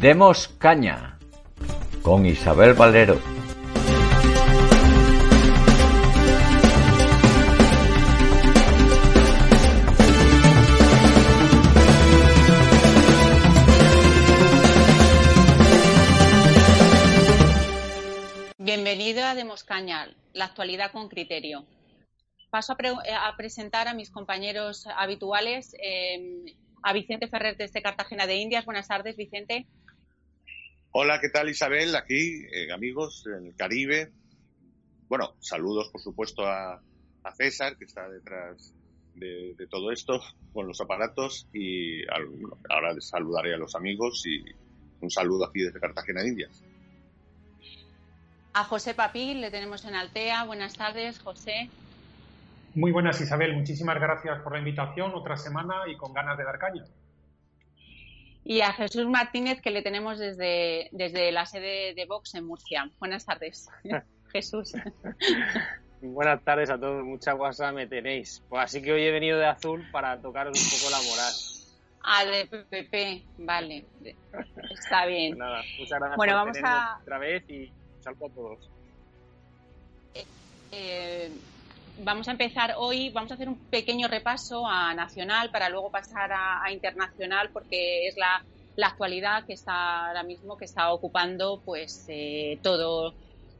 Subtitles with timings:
[0.00, 1.18] Demos caña
[2.02, 3.20] con Isabel Valero.
[18.56, 21.64] Bienvenido a Demos Caña, la actualidad con criterio.
[22.50, 28.64] Paso a, presentar a mis compañeros habituales, eh, a Vicente Ferrer desde Cartagena de Indias.
[28.64, 29.66] Buenas tardes, Vicente.
[31.00, 31.94] Hola, ¿qué tal Isabel?
[31.94, 34.10] Aquí, eh, amigos, en el Caribe.
[35.08, 36.82] Bueno, saludos por supuesto a,
[37.36, 38.74] César, que está detrás
[39.14, 40.20] de, todo esto
[40.52, 42.02] con los aparatos y
[42.68, 44.44] ahora saludaré a los amigos y
[45.00, 46.64] un saludo aquí desde Cartagena de Indias.
[48.54, 50.46] A José Papil le tenemos en Altea.
[50.46, 51.70] Buenas tardes, José.
[52.74, 53.54] Muy buenas, Isabel.
[53.54, 55.12] Muchísimas gracias por la invitación.
[55.14, 56.82] Otra semana y con ganas de dar caña
[58.44, 62.90] y a Jesús Martínez, que le tenemos desde, desde la sede de Vox en Murcia.
[62.98, 63.68] Buenas tardes,
[64.32, 64.72] Jesús.
[66.00, 68.42] Buenas tardes a todos, mucha guasa me tenéis.
[68.48, 71.32] Pues así que hoy he venido de azul para tocaros un poco la moral.
[72.02, 73.84] Ah, de PPP, vale.
[74.70, 75.36] Está bien.
[75.36, 76.98] Pues nada, muchas gracias bueno, por vamos a...
[77.02, 78.70] otra vez y salvo a todos.
[80.14, 80.24] Eh,
[80.72, 81.32] eh,
[82.00, 86.30] vamos a empezar hoy, vamos a hacer un pequeño repaso a nacional para luego pasar
[86.32, 88.44] a, internacional porque es la,
[88.80, 93.12] actualidad que está ahora mismo, que está ocupando pues eh, todo,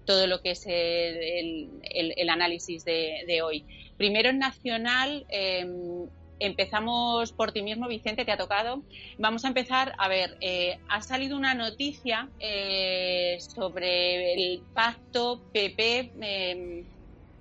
[0.04, 3.64] todo lo que es el, análisis de, hoy.
[3.96, 6.06] Primero en nacional, em,
[6.38, 8.82] empezamos por ti mismo, Vicente, te ha tocado.
[9.18, 16.12] Vamos a empezar, a ver, eh, ha salido una noticia eh, sobre el pacto PP,
[16.20, 16.84] em,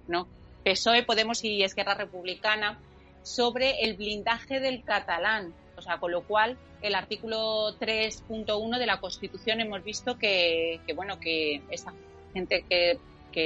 [0.07, 0.27] no,
[0.67, 2.77] PSOE, Podemos y Esquerra Republicana
[3.23, 5.53] sobre el blindaje del catalán.
[5.77, 11.21] O sea, con lo cual el artículo 3.1 de la Constitución hemos visto que, bueno,
[11.21, 11.93] que esta
[12.33, 12.99] gente que,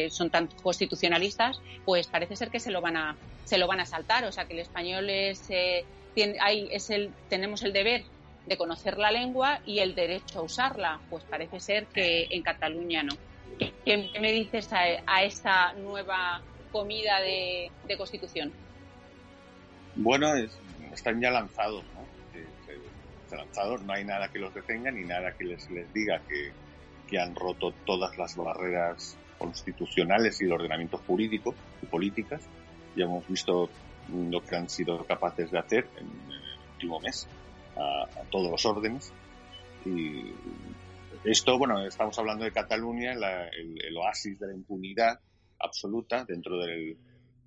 [0.10, 3.86] son tan constitucionalistas, pues parece ser que se lo van a se lo van a
[3.86, 4.24] saltar.
[4.24, 5.84] O sea, que el español es, eh,
[6.16, 6.38] tiene,
[6.72, 8.06] es el, tenemos el deber
[8.46, 11.02] de conocer la lengua y el derecho a usarla.
[11.10, 13.16] Pues parece ser que en Cataluña no.
[13.84, 18.52] ¿Qué, me dices a, a esta nueva comida de, Constitución?
[19.96, 20.34] Bueno,
[20.94, 22.02] están ya lanzados, ¿no?
[23.36, 26.52] lanzados, no hay nada que los detenga ni nada que les, les diga que,
[27.18, 32.42] han roto todas las barreras constitucionales y el ordenamiento jurídico y políticas.
[32.96, 33.70] Ya hemos visto
[34.10, 37.28] lo que han sido capaces de hacer en el último mes
[37.76, 39.12] a, todos los órdenes.
[39.84, 40.34] Y
[41.26, 45.20] esto, bueno, estamos hablando de Cataluña, el, oasis de la impunidad
[45.64, 46.98] absoluta dentro del,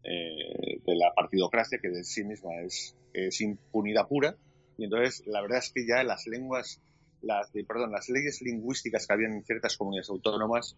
[0.07, 4.37] eh, de la partidocracia, que de sí misma es, es, impunidad pura.
[4.77, 6.83] Y entonces, la verdad es que ya las lenguas,
[7.23, 10.77] las, perdón, las leyes lingüísticas que habían en ciertas comunidades autónomas,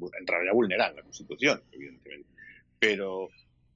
[0.00, 2.30] en realidad vulneran la Constitución, evidentemente.
[2.78, 3.28] Pero,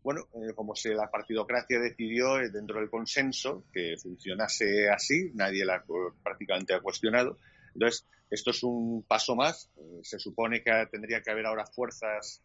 [0.02, 5.66] bueno, eh, como se la partidocracia decidió eh, dentro del consenso que funcionase así, nadie
[5.66, 5.84] la
[6.22, 7.36] prácticamente ha cuestionado.
[7.74, 9.70] Entonces, esto es un paso más.
[10.02, 12.42] se supone que tendría que haber ahora fuerzas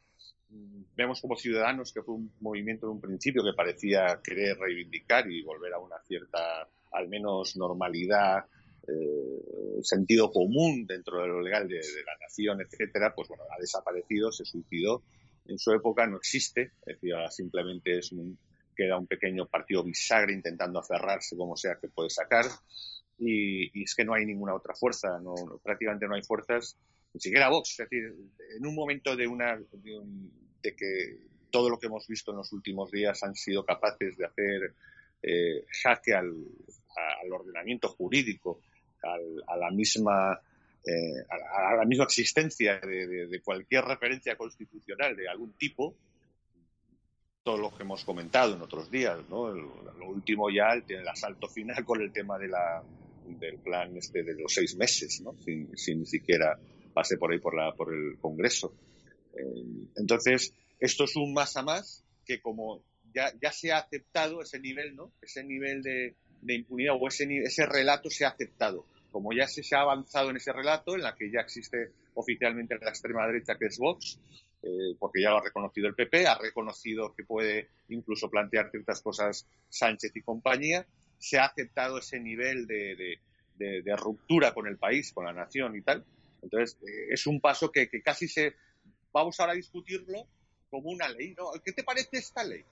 [0.95, 5.43] vemos como ciudadanos que fue un movimiento de un principio que parecía querer reivindicar y
[5.43, 8.45] volver a una cierta, al menos, normalidad,
[8.87, 14.31] eh, sentido común dentro de lo legal de, la nación, etcétera, pues bueno, ha desaparecido,
[14.31, 15.03] se suicidó.
[15.45, 18.37] En su época no existe, es decir, simplemente es un,
[18.75, 22.45] queda un pequeño partido bisagre intentando aferrarse como sea que puede sacar.
[23.17, 26.77] Y, es que no hay ninguna otra fuerza, no, prácticamente no hay fuerzas,
[27.13, 27.71] ni siquiera Vox.
[27.71, 28.13] Es decir,
[28.57, 29.99] en un momento de, una, de
[30.61, 31.17] que
[31.49, 34.73] todo lo que hemos visto en los últimos días han sido capaces de hacer
[35.21, 36.33] eh, jaque al,
[37.31, 38.61] ordenamiento jurídico,
[39.47, 40.39] a la misma
[40.83, 45.95] eh, a, la misma existencia de, cualquier referencia constitucional de algún tipo,
[47.43, 49.51] todo lo que hemos comentado en otros días, ¿no?
[49.51, 52.83] lo último ya el, el, asalto final con el tema de la,
[53.27, 55.35] del plan este de los seis meses, ¿no?
[55.43, 56.57] sin, sin siquiera
[56.93, 58.73] pase por ahí por, la, por el Congreso.
[59.95, 62.83] Entonces, esto es un más a más que como
[63.13, 65.11] ya, ya se ha aceptado ese nivel, ¿no?
[65.21, 66.15] Ese nivel de,
[66.47, 68.85] impunidad o ese, ese relato se ha aceptado.
[69.11, 72.89] Como ya se, ha avanzado en ese relato, en la que ya existe oficialmente la
[72.89, 74.19] extrema derecha que es Vox,
[74.63, 79.01] eh, porque ya lo ha reconocido el PP, ha reconocido que puede incluso plantear ciertas
[79.01, 80.85] cosas Sánchez y compañía,
[81.17, 83.19] se ha aceptado ese nivel de,
[83.57, 86.03] de, ruptura con el país, con la nación y tal.
[86.41, 88.55] Entonces, eh, es un paso que, que, casi se.
[89.13, 90.27] Vamos ahora a discutirlo
[90.69, 91.51] como una ley, ¿no?
[91.63, 92.63] ¿Qué te parece esta ley?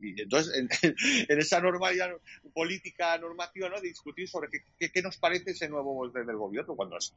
[0.00, 0.68] Y entonces, en,
[1.38, 2.10] esa normalidad
[2.52, 3.80] política normativa, ¿no?
[3.80, 7.14] De discutir sobre qué, qué, nos parece ese nuevo orden del gobierno, cuando es,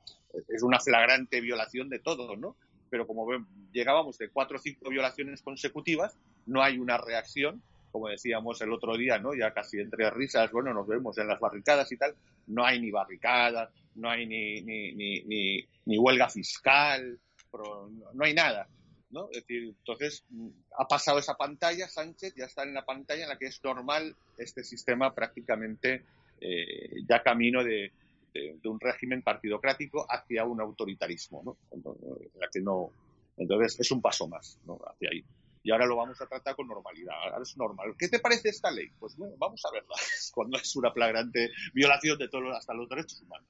[0.48, 2.56] es, una flagrante violación de todo, ¿no?
[2.90, 3.28] Pero como
[3.72, 6.16] llegábamos de cuatro o cinco violaciones consecutivas,
[6.46, 7.62] no hay una reacción
[7.92, 9.36] como decíamos el otro día, ¿no?
[9.36, 12.16] Ya casi entre risas, bueno, nos vemos en las barricadas y tal,
[12.48, 17.20] no hay ni barricadas, no hay ni, ni, ni, ni, huelga fiscal,
[17.52, 18.68] no hay nada,
[19.10, 19.28] ¿no?
[19.28, 20.26] Decir, entonces
[20.78, 24.16] ha pasado esa pantalla, Sánchez ya está en la pantalla en la que es normal
[24.38, 26.04] este sistema prácticamente
[26.40, 27.92] eh, ya camino de,
[28.34, 31.58] de, un régimen partidocrático hacia un autoritarismo, ¿no?
[32.40, 32.92] la que no,
[33.38, 34.58] entonces es un paso más.
[34.88, 35.24] Hacia ahí
[35.64, 37.16] y ahora lo vamos a tratar con normalidad.
[37.24, 37.96] Ahora es normal.
[37.98, 38.90] ¿Qué te parece esta ley?
[39.00, 39.96] Pues bueno, vamos a verla.
[40.34, 43.48] Cuando es una flagrante violación de todos hasta los derechos humanos.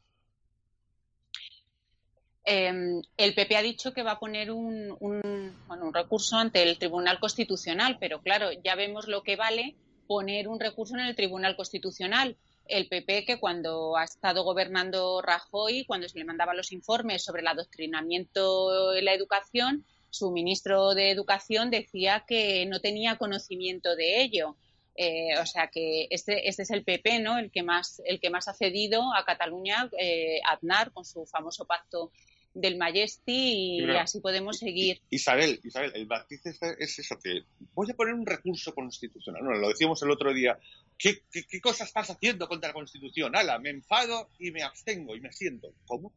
[2.44, 6.78] Em, el PP ha dicho que va a poner un, un, un recurso ante el
[6.80, 9.76] Tribunal Constitucional, pero claro, ya vemos lo que vale
[10.08, 12.36] poner un recurso en el Tribunal Constitucional.
[12.66, 17.42] El PP que cuando ha estado gobernando Rajoy, cuando se le mandaba los informes sobre
[17.42, 24.22] el adoctrinamiento en la educación, su ministro de Educación decía que no tenía conocimiento de
[24.22, 24.58] ello.
[24.96, 27.38] Eh, o sea que este, este es el PP, ¿no?
[27.38, 31.66] El que más, el que más ha cedido a Cataluña, eh, Aznar, con su famoso
[31.66, 32.12] pacto
[32.54, 35.02] del Majesti y así podemos seguir.
[35.10, 37.44] Isabel, Isabel, el matiz es, eso, que
[37.74, 39.44] voy a poner un recurso constitucional.
[39.44, 40.60] No, lo decíamos el otro día.
[40.98, 43.36] ¿Qué, qué, qué cosa estás haciendo contra la Constitución?
[43.36, 45.74] Ala, me enfado y me abstengo y me siento.
[45.88, 46.14] ¿Cómo?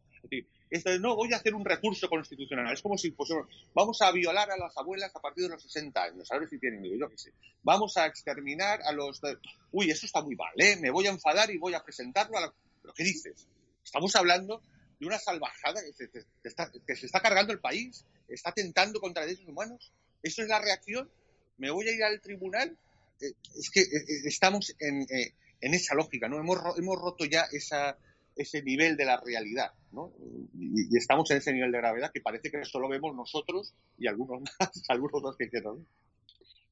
[0.70, 2.72] Esto no, voy a hacer un recurso constitucional.
[2.72, 3.31] Es como si pues,
[3.75, 6.58] vamos a violar a las abuelas a partir de los 60 años, a ver si
[6.58, 7.32] tienen yo qué sé.
[7.62, 9.20] Vamos a exterminar a los...
[9.72, 10.76] Uy, eso está muy mal, ¿eh?
[10.76, 12.55] Me voy a enfadar y voy a presentarlo a la...
[12.82, 13.46] ¿Pero qué dices?
[13.84, 14.62] Estamos hablando
[14.99, 19.93] de una salvajada que se, está, cargando el país, está tentando contra derechos humanos.
[20.22, 21.10] ¿Eso es la reacción?
[21.58, 22.76] ¿Me voy a ir al tribunal?
[23.20, 25.06] Eh, es que eh, estamos en,
[25.60, 26.38] en, esa lógica, ¿no?
[26.38, 27.96] Hemos, hemos roto ya esa,
[28.36, 30.12] ese nivel de la realidad, ¿no?
[30.58, 34.42] Y, estamos en ese nivel de gravedad que parece que solo vemos nosotros y algunos
[34.60, 35.86] más, algunos más que quedan.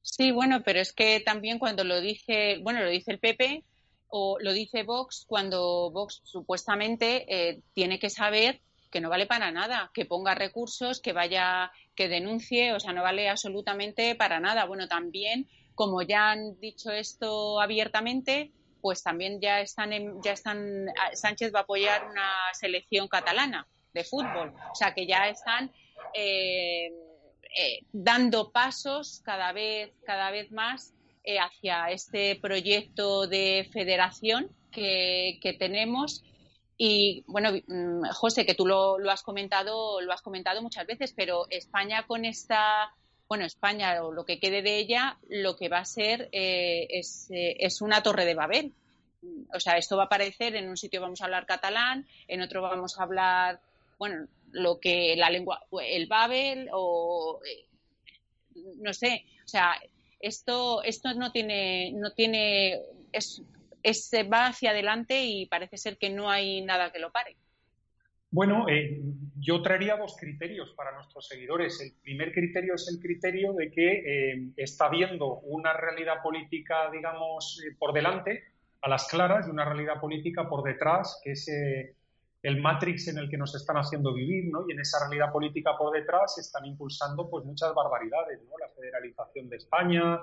[0.01, 3.63] Sí, bueno, pero es que también cuando lo dice, bueno, lo dice el PP
[4.09, 8.61] o lo dice Vox, cuando Vox supuestamente eh, tiene que saber
[8.91, 13.01] que no vale para nada, que ponga recursos, que vaya, que denuncie, o sea, no
[13.01, 14.65] vale absolutamente para nada.
[14.65, 18.51] Bueno, también, como ya han dicho esto abiertamente,
[18.83, 19.91] pues también ya están,
[20.21, 25.07] ya están, ah, Sánchez va a apoyar una selección catalana de fútbol, o sea que
[25.07, 25.71] ya están
[26.13, 26.91] eh,
[27.57, 30.93] eh, dando pasos cada vez, cada vez más
[31.23, 36.21] eh, hacia este proyecto de federación que, tenemos.
[36.77, 41.13] Y bueno, mm, José, que tú lo, lo, has comentado, lo has comentado muchas veces,
[41.15, 42.91] pero España con esta
[43.27, 47.29] bueno, España o lo que quede de ella, lo que va a ser eh, es,
[47.31, 48.73] eh, es, una torre de Babel.
[49.53, 52.61] O sea, esto va a aparecer en un sitio vamos a hablar catalán, en otro
[52.61, 53.61] vamos a hablar,
[53.97, 57.65] bueno, lo que la lengua, el Babel o eh,
[58.77, 59.75] no sé, o sea,
[60.19, 63.41] esto, esto no tiene, no tiene, es,
[63.81, 67.35] es, va hacia adelante y parece ser que no hay nada que lo pare.
[68.33, 68.99] Bueno, eh,
[69.39, 71.79] yo traería dos criterios para nuestros seguidores.
[71.79, 77.61] El primer criterio es el criterio de que eh, está viendo una realidad política, digamos,
[77.63, 78.43] eh, por delante,
[78.81, 81.47] a las claras, y una realidad política por detrás, que es
[82.41, 84.65] el matrix en el que nos están haciendo vivir, ¿no?
[84.67, 88.57] Y en esa realidad política por detrás se están impulsando pues muchas barbaridades, ¿no?
[88.59, 90.19] La federalización de España,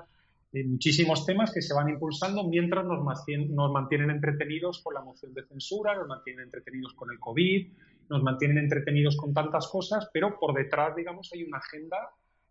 [0.52, 5.95] muchísimos temas que se van impulsando mientras nos mantienen, entretenidos con la moción de censura,
[5.95, 7.73] nos mantienen entretenidos con el COVID,
[8.09, 11.97] nos mantienen entretenidos con tantas cosas, pero por detrás, digamos, hay una agenda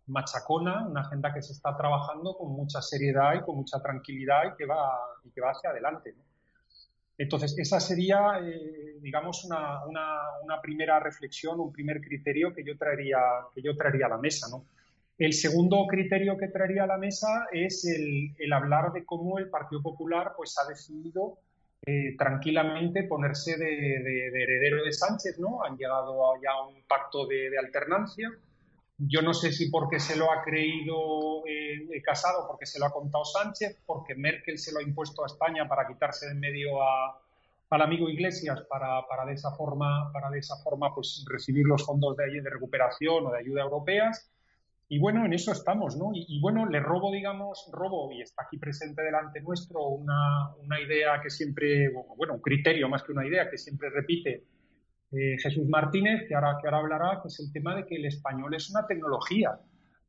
[0.06, 4.56] machacona, una agenda que se está trabajando con mucha seriedad y con mucha tranquilidad y
[4.56, 6.14] que va, y que va hacia adelante.
[7.18, 13.18] Entonces, esa sería, eh, digamos, una, una, primera reflexión, un primer criterio que yo traería,
[13.54, 14.48] que yo traería a la mesa.
[14.50, 14.64] ¿no?
[15.20, 19.82] El segundo criterio que traería a la mesa es el, hablar de cómo el Partido
[19.82, 21.36] Popular pues, ha decidido
[21.84, 25.62] eh, tranquilamente ponerse de, heredero de Sánchez, ¿no?
[25.62, 28.32] Han llegado ya a un pacto de, alternancia.
[28.96, 32.90] Yo no sé si porque se lo ha creído eh, Casado, porque se lo ha
[32.90, 36.82] contado Sánchez, porque Merkel se lo ha impuesto a España para quitarse de en medio
[36.82, 41.84] al amigo Iglesias para, para, de esa forma, para de esa forma pues, recibir los
[41.84, 44.30] fondos de, de recuperación o de ayuda europeas.
[44.92, 46.10] Y bueno, en eso estamos, ¿no?
[46.12, 51.20] Y, bueno, le robo, digamos, robo, y está aquí presente delante nuestro, una, una, idea
[51.22, 54.42] que siempre, bueno, un criterio más que una idea que siempre repite
[55.12, 58.06] eh, Jesús Martínez, que ahora, que ahora hablará, que es el tema de que el
[58.06, 59.60] español es una tecnología.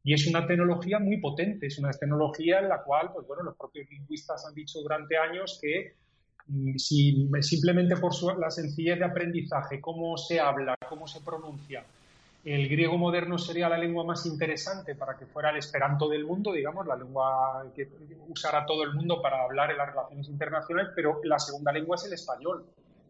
[0.03, 3.55] Y es una tecnología muy potente, es una tecnología en la cual, pues bueno, los
[3.55, 5.93] propios lingüistas han dicho durante años que
[6.47, 11.85] mm, si simplemente por la sencillez de aprendizaje, cómo se habla, cómo se pronuncia,
[12.43, 16.53] el griego moderno sería la lengua más interesante para que fuera el esperanto del mundo,
[16.53, 17.87] digamos, la lengua que
[18.29, 22.05] usara todo el mundo para hablar en las relaciones internacionales, pero la segunda lengua es
[22.05, 22.65] el español.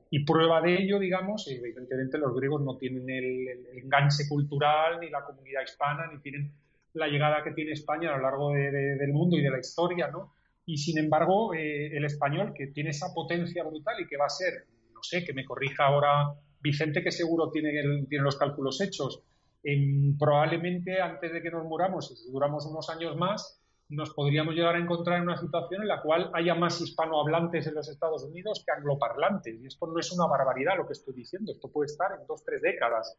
[0.09, 3.47] Y prueba de ello, digamos, evidentemente los griegos no tienen el,
[3.77, 6.51] enganche cultural, ni la comunidad hispana, ni tienen
[6.93, 10.33] la llegada que tiene España a lo largo del mundo y de la historia, ¿no?
[10.65, 14.29] Y sin embargo, eh, el español, que tiene esa potencia brutal y que va a
[14.29, 17.71] ser, no sé, que me corrija ahora Vicente, que seguro tiene,
[18.07, 19.23] tiene los cálculos hechos.
[20.17, 24.79] probablemente antes de que nos muramos, si duramos unos años más, nos podríamos llegar a
[24.79, 28.71] encontrar en una situación en la cual haya más hispanohablantes en los Estados Unidos que
[28.71, 29.61] angloparlantes.
[29.61, 32.43] Y esto no es una barbaridad lo que estoy diciendo, esto puede estar en dos,
[32.43, 33.17] tres décadas.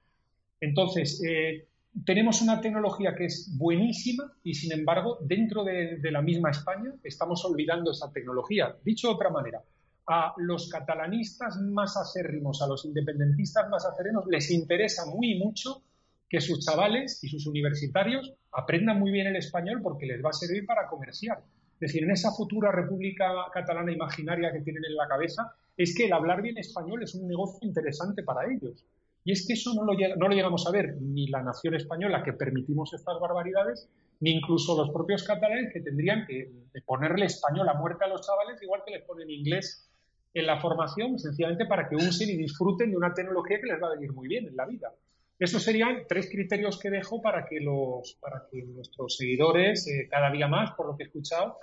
[0.61, 1.69] Entonces, eh,
[2.07, 6.91] tenemos una tecnología que es buenísima y, sin embargo, dentro de, de la misma España
[7.03, 8.75] estamos olvidando esa tecnología.
[8.83, 9.61] Dicho de otra manera,
[10.07, 15.83] a los catalanistas más acérrimos, a los independentistas más acérrimos, les interesa muy mucho
[16.29, 20.33] que sus chavales y sus universitarios aprendan muy bien el español porque les va a
[20.33, 21.43] servir para comerciar.
[21.75, 26.07] Es decir, en esa futura república catalana imaginaria que tienen en la cabeza, es que
[26.07, 28.85] el hablar bien español es un negocio interesante para ellos.
[29.25, 32.23] Y es que eso no lo, no lo llegamos a ver ni la nación española
[32.25, 33.89] que permitimos estas barbaridades,
[34.21, 36.51] ni incluso los propios catalanes que tendrían que
[36.87, 39.89] ponerle español a muerte a los chavales, igual que les ponen inglés
[40.35, 43.89] en la formación, sencillamente para que usen y disfruten de una tecnología que les va
[43.89, 44.93] a venir muy bien en la vida.
[45.39, 50.31] Esos serían tres criterios que dejo para que, los, para que nuestros seguidores, eh, cada
[50.31, 51.59] día más, por lo que he escuchado,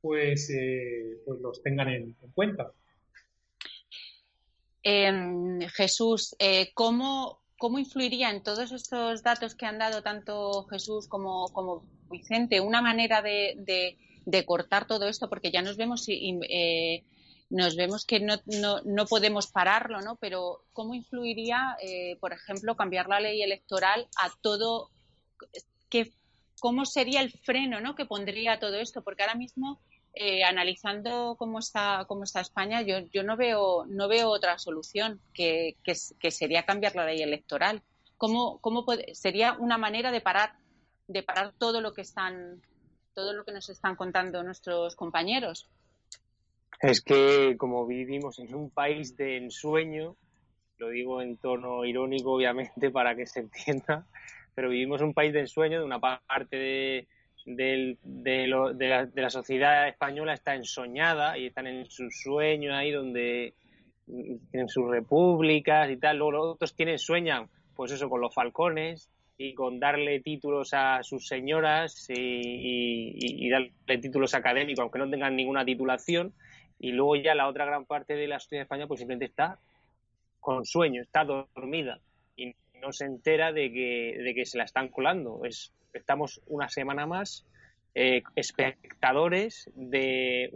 [0.00, 2.72] pues, eh, pues los tengan en, cuenta.
[4.82, 11.08] Em, Jesús, eh, ¿cómo, ¿cómo influiría en todos estos datos que han dado tanto Jesús
[11.08, 15.30] como, como Vicente una manera de, de, cortar todo esto?
[15.30, 16.06] Porque ya nos vemos
[17.52, 20.16] nos vemos que no, no, no podemos pararlo, ¿no?
[20.16, 24.90] Pero ¿cómo influiría, eh, por ejemplo, cambiar la ley electoral a todo?
[25.90, 26.12] Que,
[26.60, 27.94] ¿Cómo sería el freno ¿no?
[27.94, 29.02] que pondría todo esto?
[29.02, 29.80] Porque ahora mismo,
[30.14, 35.20] eh, analizando cómo está, cómo está España, yo, yo no, veo, no veo otra solución
[35.34, 37.82] que, que, sería cambiar la ley electoral.
[38.16, 40.54] ¿Cómo, cómo sería una manera de parar,
[41.06, 42.62] de parar todo lo que están,
[43.12, 45.68] todo lo que nos están contando nuestros compañeros?
[46.82, 50.16] Es que como vivimos en un país de ensueño,
[50.78, 54.04] lo digo en tono irónico obviamente para que se entienda,
[54.56, 57.06] pero vivimos en un país de ensueño, de una parte de,
[57.46, 58.48] de,
[59.14, 63.54] la, sociedad española está ensoñada y están en su sueño ahí donde
[64.50, 69.08] tienen sus repúblicas y tal, luego los otros tienen, sueñan, pues eso, con los falcones
[69.38, 75.64] y con darle títulos a sus señoras y darle títulos académicos, aunque no tengan ninguna
[75.64, 76.34] titulación,
[76.82, 79.58] y luego ya la otra gran parte de la sociedad de España pues simplemente está
[80.40, 82.00] con sueño, está dormida
[82.36, 85.44] y no se entera de que, de que se la están colando.
[85.44, 87.46] Es, estamos una semana más
[87.94, 90.50] eh, espectadores de,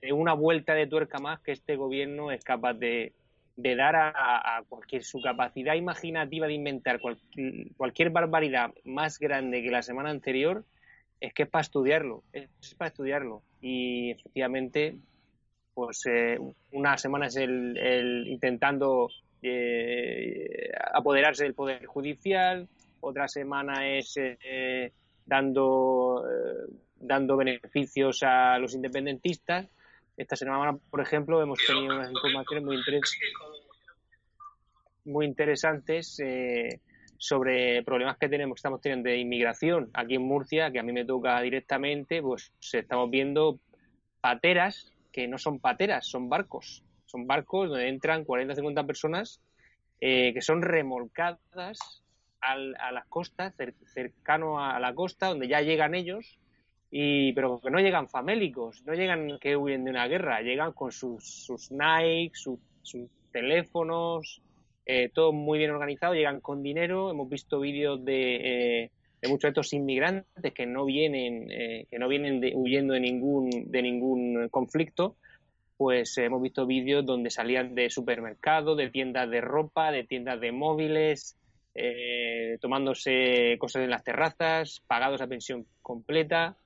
[0.00, 3.12] de, una vuelta de tuerca más que este gobierno es capaz de,
[3.56, 7.00] de dar a, cualquier su capacidad imaginativa de inventar
[7.76, 10.64] cualquier barbaridad más grande que la semana anterior
[11.20, 12.48] es que es para estudiarlo, es
[12.78, 13.42] para estudiarlo.
[13.60, 14.96] Y efectivamente
[15.80, 16.38] pues eh,
[16.72, 19.08] una semana es el, intentando
[19.40, 22.68] eh, apoderarse del poder judicial,
[23.00, 24.92] otra semana es eh,
[25.24, 26.22] dando
[26.96, 29.70] dando beneficios a los independentistas.
[30.18, 32.76] Esta semana, por ejemplo, hemos tenido unas informaciones muy,
[35.06, 36.20] muy interesantes
[37.16, 41.06] sobre problemas que tenemos, estamos teniendo de inmigración aquí en Murcia, que a mí me
[41.06, 43.58] toca directamente, pues estamos viendo
[44.20, 46.84] pateras que no son pateras, son barcos.
[47.06, 49.40] Son barcos donde entran 40 50 personas
[50.00, 52.02] eh, que son remolcadas
[52.40, 52.56] a
[52.92, 53.54] las costas,
[53.92, 56.38] cercano a la costa, donde ya llegan ellos
[56.90, 60.90] y pero que no llegan famélicos, no llegan que huyen de una guerra, llegan con
[60.90, 62.58] sus, sus Nike, sus,
[63.30, 64.42] teléfonos,
[64.84, 68.36] eh, todo muy bien organizado, llegan con dinero, hemos visto vídeos de,
[68.82, 68.90] eh,
[69.20, 73.70] de muchos de estos inmigrantes que no vienen, eh, que no vienen huyendo de ningún,
[73.70, 75.16] de ningún conflicto,
[75.76, 80.52] pues hemos visto vídeos donde salían de supermercados, de tiendas de ropa, de tiendas de
[80.52, 81.36] móviles,
[82.60, 86.56] tomándose cosas en las terrazas, pagados a pensión completa.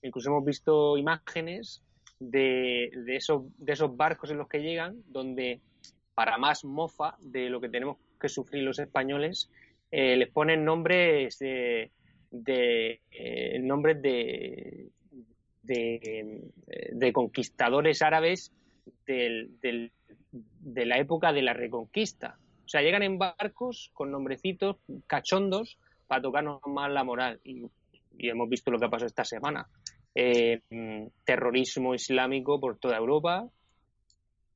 [0.00, 1.82] Incluso hemos visto imágenes
[2.20, 5.60] de, esos, de esos barcos en los que llegan, donde
[6.14, 9.50] para más mofa de lo que tenemos que sufrir los españoles,
[9.96, 11.92] eh, les ponen nombres de,
[12.32, 14.90] de eh, nombres de,
[15.62, 18.52] de, conquistadores árabes
[19.06, 19.90] de
[20.84, 22.36] la época de la Reconquista.
[22.64, 27.40] O sea, llegan en barcos con nombrecitos cachondos para tocarnos más la moral.
[27.44, 27.62] Y,
[28.18, 29.68] hemos visto lo que ha pasado esta semana.
[30.12, 30.60] Eh,
[31.24, 33.48] terrorismo islámico por toda Europa,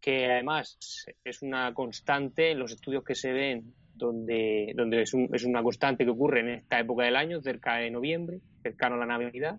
[0.00, 0.78] que además
[1.22, 6.04] es una constante en los estudios que se ven, donde, donde es, es una constante
[6.04, 9.58] que ocurre en esta época del año, cerca de noviembre, cercano a la Navidad,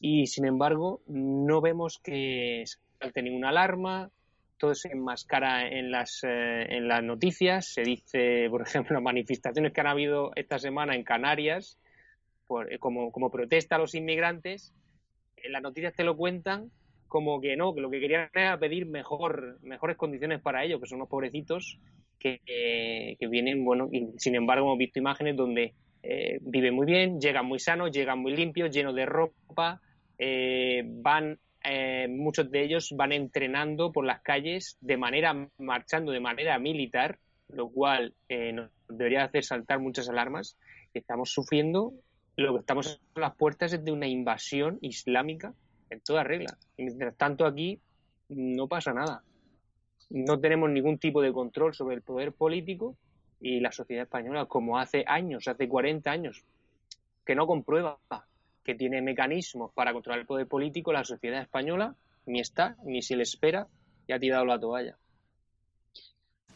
[0.00, 2.64] y sin embargo no vemos que
[3.00, 4.10] salte ninguna alarma,
[4.56, 7.66] todo se enmascara en las, eh, en las noticias.
[7.66, 11.78] Se dice, por ejemplo, las manifestaciones que han habido esta semana en Canarias
[12.46, 14.74] por, como, como protesta a los inmigrantes
[15.42, 16.70] en las noticias te lo cuentan
[17.08, 20.86] como que no, que lo que querían era pedir mejor, mejores condiciones para ellos, que
[20.86, 21.80] son unos pobrecitos
[22.20, 27.20] que, que vienen, bueno, y sin embargo hemos visto imágenes donde eh, viven muy bien,
[27.20, 29.80] llegan muy sanos, llegan muy limpios, llenos de ropa,
[30.18, 36.20] eh, van, eh, muchos de ellos van entrenando por las calles de manera, marchando de
[36.20, 38.14] manera militar, lo cual
[38.54, 40.56] nos debería hacer saltar muchas alarmas.
[40.94, 41.92] Estamos sufriendo
[42.36, 45.52] lo que estamos a las puertas es de una invasión islámica
[45.90, 46.56] en toda regla.
[46.76, 47.80] Y mientras tanto aquí
[48.28, 49.22] no pasa nada.
[50.10, 52.96] No tenemos ningún tipo de control sobre el poder político
[53.40, 56.44] y la sociedad española, como hace años, hace 40 años,
[57.24, 57.98] que no comprueba
[58.64, 61.94] que tiene mecanismos para controlar el poder político, la sociedad española
[62.26, 63.68] ni está, ni se le espera
[64.06, 64.96] y ha tirado la toalla.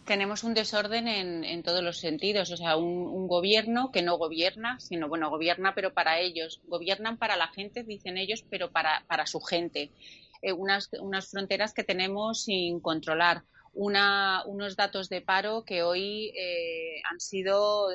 [0.05, 5.09] Tenemos un desorden en, todos los sentidos, o sea, un, gobierno que no gobierna, sino,
[5.09, 9.40] bueno, gobierna pero para ellos, gobiernan para la gente, dicen ellos, pero para, para su
[9.40, 9.90] gente.
[10.42, 16.32] Eh, unas, unas fronteras que tenemos sin controlar, una, unos datos de paro que hoy
[16.37, 17.88] eh, han sido,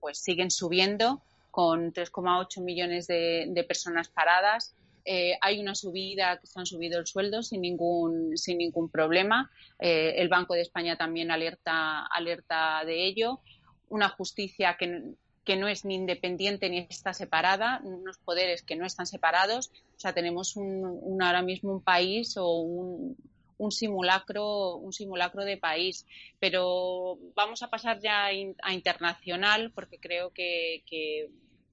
[0.00, 4.74] pues siguen subiendo con 3,8 millones de personas paradas
[5.08, 9.50] eh, hay una subida, que se han subido el sueldo sin ningún, sin ningún problema.
[9.78, 13.40] Eh, el Banco de España también alerta, alerta de ello.
[13.88, 18.84] Una justicia que, que no es ni independiente ni está separada, unos poderes que no
[18.84, 19.70] están separados.
[19.96, 23.16] O sea, tenemos un, ahora mismo un país o un,
[23.58, 26.06] un simulacro, un simulacro de país.
[26.38, 30.82] Pero vamos a pasar ya a internacional porque creo que,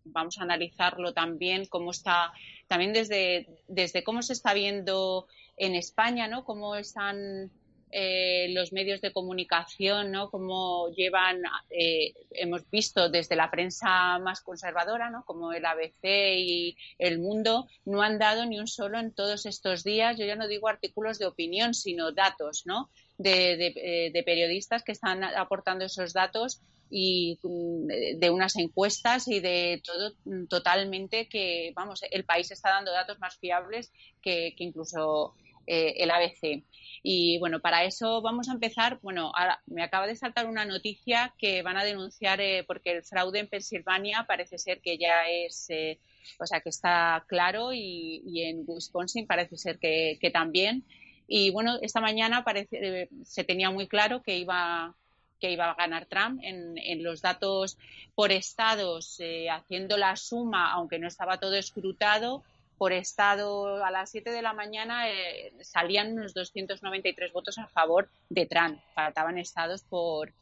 [0.06, 2.34] vamos a analizarlo también, cómo está,
[2.68, 6.44] también desde, desde cómo se está viendo en España, ¿no?
[6.44, 7.52] Cómo están
[7.96, 10.32] eh, los medios de comunicación, ¿no?
[10.32, 15.24] Cómo llevan, eh, hemos visto desde la prensa más conservadora, ¿no?
[15.26, 16.04] Como el ABC
[16.36, 20.36] y El Mundo, no han dado ni un solo en todos estos días, yo ya
[20.36, 22.90] no digo artículos de opinión, sino datos, ¿no?
[23.20, 29.82] De, eh, periodistas que están aportando esos datos y mm, de unas encuestas y de
[29.84, 35.36] todo mm, totalmente que, vamos, el país está dando datos más fiables que, incluso
[35.68, 36.64] eh, el ABC.
[37.06, 39.00] Y bueno, para eso vamos a empezar.
[39.02, 39.34] Bueno,
[39.66, 43.48] me acaba de saltar una noticia que van a denunciar eh, porque el fraude en
[43.48, 46.00] Pensilvania parece ser que ya es, eh,
[46.40, 50.86] o sea, que está claro y, en Wisconsin parece ser que, también.
[51.28, 54.96] Y bueno, esta mañana parece, se tenía muy claro que iba
[55.44, 57.78] que iba a ganar Trump en, los datos
[58.16, 62.46] por estados, eh, haciendo la suma, aunque no estaba todo escrutado,
[62.84, 68.10] por estado a las 7 de la mañana eh, salían unos 293 votos a favor
[68.28, 68.78] de Trump.
[68.94, 70.34] Faltaban estados por,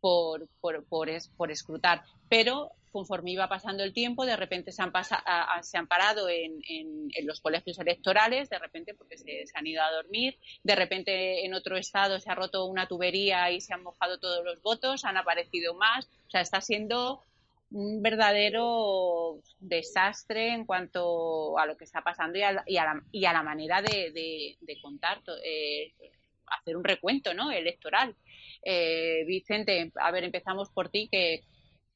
[0.00, 2.04] por, por, por, escrutar.
[2.28, 4.92] Pero conforme iba pasando el tiempo, de repente se han,
[5.62, 9.90] se han parado en, en, los colegios electorales, de repente porque se, han ido a
[9.90, 14.20] dormir, de repente en otro estado se ha roto una tubería y se han mojado
[14.20, 17.24] todos los votos, han aparecido más, o sea, está siendo
[17.72, 22.76] un verdadero desastre en cuanto a lo que está pasando y a, la, y
[23.24, 25.92] a, la, manera de, contar, eh,
[26.46, 27.50] hacer un recuento ¿no?
[27.50, 28.14] electoral.
[28.64, 31.42] Eh, Vicente, a ver, empezamos por ti, que,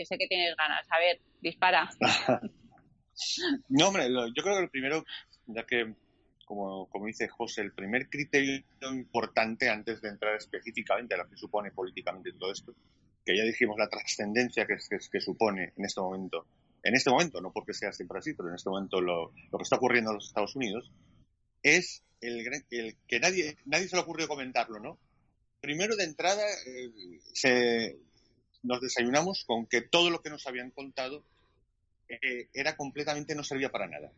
[0.05, 0.87] sé que tienes ganas.
[0.91, 1.89] A ver, dispara.
[3.71, 5.03] No, hombre, yo creo que lo primero,
[5.47, 5.95] ya que,
[6.45, 8.63] como dice José, el primer criterio
[8.93, 12.75] importante antes de entrar específicamente a lo que supone políticamente todo esto,
[13.27, 16.47] que ya dijimos la trascendencia que, supone en este momento,
[16.85, 19.77] en este momento, no porque sea siempre así, pero en este momento lo, que está
[19.77, 20.93] ocurriendo en los Estados Unidos,
[21.61, 24.97] es el, el, que nadie, nadie se le ocurrió comentarlo, ¿no?
[25.61, 26.45] Primero de entrada
[27.45, 27.99] eh,
[28.63, 31.25] nos desayunamos con que todo lo que nos habían contado
[32.09, 34.13] eh, era completamente, no servía para nada.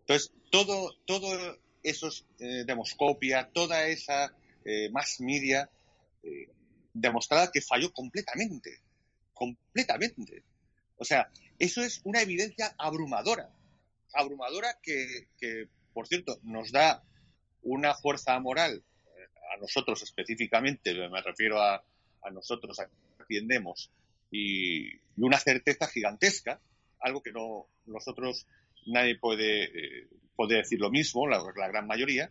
[0.00, 4.34] Entonces, todo, todo esos eh, demoscopia, toda esa
[4.90, 5.70] mass media
[6.96, 8.80] eh, demostraba que falló completamente,
[9.34, 10.42] completamente.
[10.96, 13.50] O sea, eso es una evidencia abrumadora,
[14.14, 15.28] abrumadora que,
[15.92, 17.02] por cierto, nos da
[17.62, 18.82] una fuerza moral
[19.54, 21.82] a nosotros específicamente, me refiero a,
[22.32, 22.88] nosotros, a
[23.20, 23.90] atiendemos,
[24.30, 26.60] y, y una certeza gigantesca
[27.00, 28.46] algo que no nosotros
[28.86, 30.08] nadie puede, eh,
[30.48, 32.30] decir lo mismo, la, gran mayoría,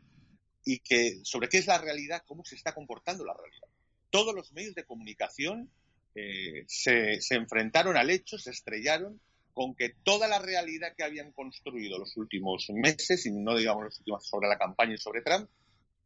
[0.63, 3.67] y que sobre qué es la realidad, cómo se está comportando la realidad.
[4.09, 5.69] Todos los medios de comunicación
[6.15, 9.19] eh, se, se, enfrentaron al hecho, se estrellaron
[9.53, 13.99] con que toda la realidad que habían construido los últimos meses, y no digamos los
[13.99, 15.49] últimos sobre la campaña y sobre Trump,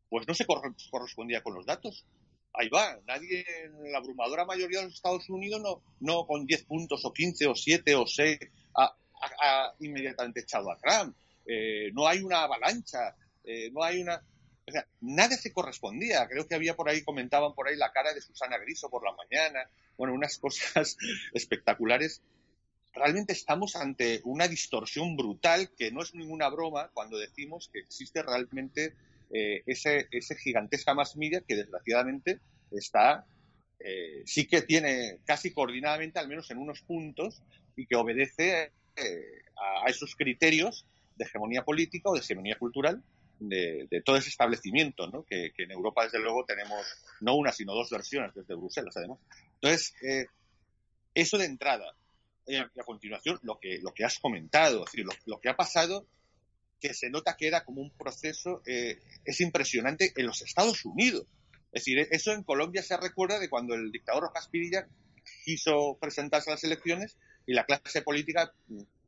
[0.10, 2.06] pues no se correspondía con los datos
[2.54, 3.00] ahí va.
[3.08, 3.46] Nadie,
[3.92, 7.56] la abrumadora mayoría de los Estados Unidos, no, no con 10 puntos o 15 o
[7.56, 8.40] 7 o 6
[8.76, 11.16] ha, inmediatamente echado a Trump.
[11.46, 14.22] Eh, no hay una avalancha, eh, no hay una...
[14.70, 16.28] O nada se correspondía.
[16.28, 19.16] Creo que había por ahí, comentaban por ahí la cara de Susana Griso por la
[19.16, 19.70] mañana.
[19.98, 20.98] Bueno, unas cosas
[21.34, 22.22] espectaculares.
[22.94, 28.24] Realmente estamos ante una distorsión brutal que no es ninguna broma cuando decimos que existe
[28.24, 28.96] realmente
[29.32, 32.40] eh, ese, ese gigantesca mass media que desgraciadamente
[32.72, 33.26] está,
[33.80, 37.42] eh, sí que tiene casi coordinadamente, al menos en unos puntos,
[37.76, 43.04] y que obedece eh, a, esos criterios de hegemonía política o de hegemonía cultural
[43.40, 45.24] de, todo ese establecimiento, ¿no?
[45.24, 46.86] que, en Europa, desde luego, tenemos
[47.22, 49.20] no una, sino dos versiones desde Bruselas, además.
[49.56, 49.94] Entonces,
[51.14, 51.96] eso de entrada.
[52.48, 56.08] Y a, continuación, lo que, lo que has comentado, es decir, lo que ha pasado
[56.80, 61.26] que se nota que era como un proceso, eh, es impresionante en los Estados Unidos.
[61.72, 64.88] Es decir, eso en Colombia se recuerda de cuando el dictador Rojas Pirilla
[65.44, 68.54] quiso presentarse a las elecciones y la clase política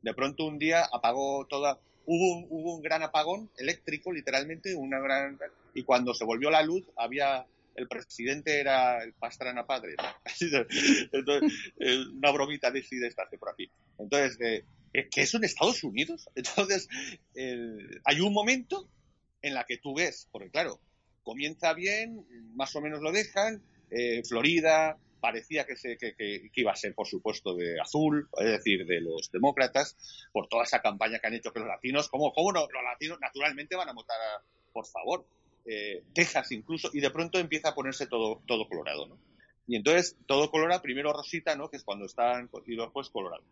[0.02, 4.98] de pronto un día apagó toda, hubo un, hubo un gran apagón eléctrico, literalmente, una
[5.00, 5.38] gran,
[5.74, 9.96] y cuando se volvió la luz había el presidente era el Pastrana padre.
[11.12, 13.70] Entonces, eh, una bromita decide estarse por aquí.
[13.98, 16.28] Entonces, eh, que eso en Estados Unidos.
[16.34, 16.88] Entonces,
[18.04, 18.88] hay un momento
[19.40, 20.80] en la que tú ves, porque claro,
[21.22, 26.72] comienza bien, más o menos lo dejan, eh, Florida parecía que, se, que, que, iba
[26.72, 29.96] a ser, por supuesto, de azul, es decir, de los demócratas,
[30.32, 32.62] por toda esa campaña que han hecho que los latinos, ¿cómo, cómo no?
[32.62, 34.16] Los latinos naturalmente van a votar,
[34.72, 35.24] por favor,
[35.64, 39.18] eh, Texas incluso, y de pronto empieza a ponerse todo, todo colorado, ¿no?
[39.68, 41.70] Y entonces todo colora, primero rosita, ¿no?
[41.70, 43.44] Que es cuando están, y después colorado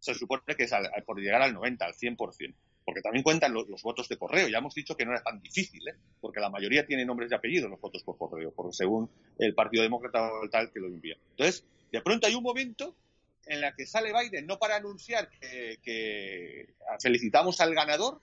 [0.00, 0.72] se supone que es
[1.04, 2.54] por llegar al 90, al 100%,
[2.88, 4.48] porque también cuentan los, votos de correo.
[4.48, 5.94] Ya hemos dicho que no era tan difícil, ¿eh?
[6.22, 9.82] porque la mayoría tiene nombres y apellidos los votos por correo, porque según el Partido
[9.82, 11.18] Demócrata o tal que lo envía.
[11.32, 12.96] Entonces, de pronto hay un momento
[13.44, 18.22] en la que sale Biden no para anunciar que, felicitamos al ganador,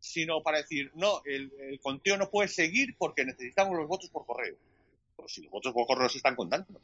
[0.00, 4.24] sino para decir, no, el, el, conteo no puede seguir porque necesitamos los votos por
[4.24, 4.56] correo.
[5.14, 6.80] Pues si los votos por correo se están contando.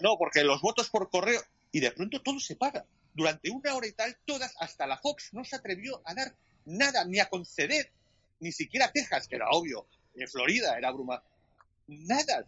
[0.00, 3.86] No, porque los votos por correo, y de pronto todo se paga durante una hora
[3.86, 7.90] y tal, todas, hasta la Fox, no se atrevió a dar nada, ni a conceder,
[8.40, 9.86] ni siquiera Texas, que era obvio,
[10.26, 11.22] Florida era bruma,
[11.86, 12.46] nada.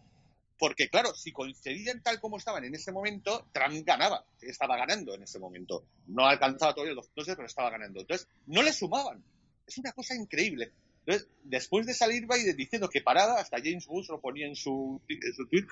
[0.57, 5.23] Porque claro, si concedían tal como estaban en ese momento, Trump ganaba, estaba ganando en
[5.23, 5.85] ese momento.
[6.07, 8.01] No alcanzaba todavía los 12, pero estaba ganando.
[8.01, 9.23] Entonces, no le sumaban.
[9.65, 10.71] Es una cosa increíble.
[11.05, 15.01] Entonces, después de salir Biden diciendo que paraba, hasta James Bush lo ponía en su,
[15.09, 15.65] en su tweet,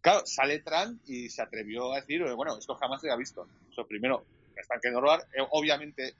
[0.00, 3.46] Claro, sale Trump y se atrevió a decir, bueno, esto jamás se ha visto.
[3.88, 4.24] Primero,
[4.56, 6.14] están que robar, eh, obviamente,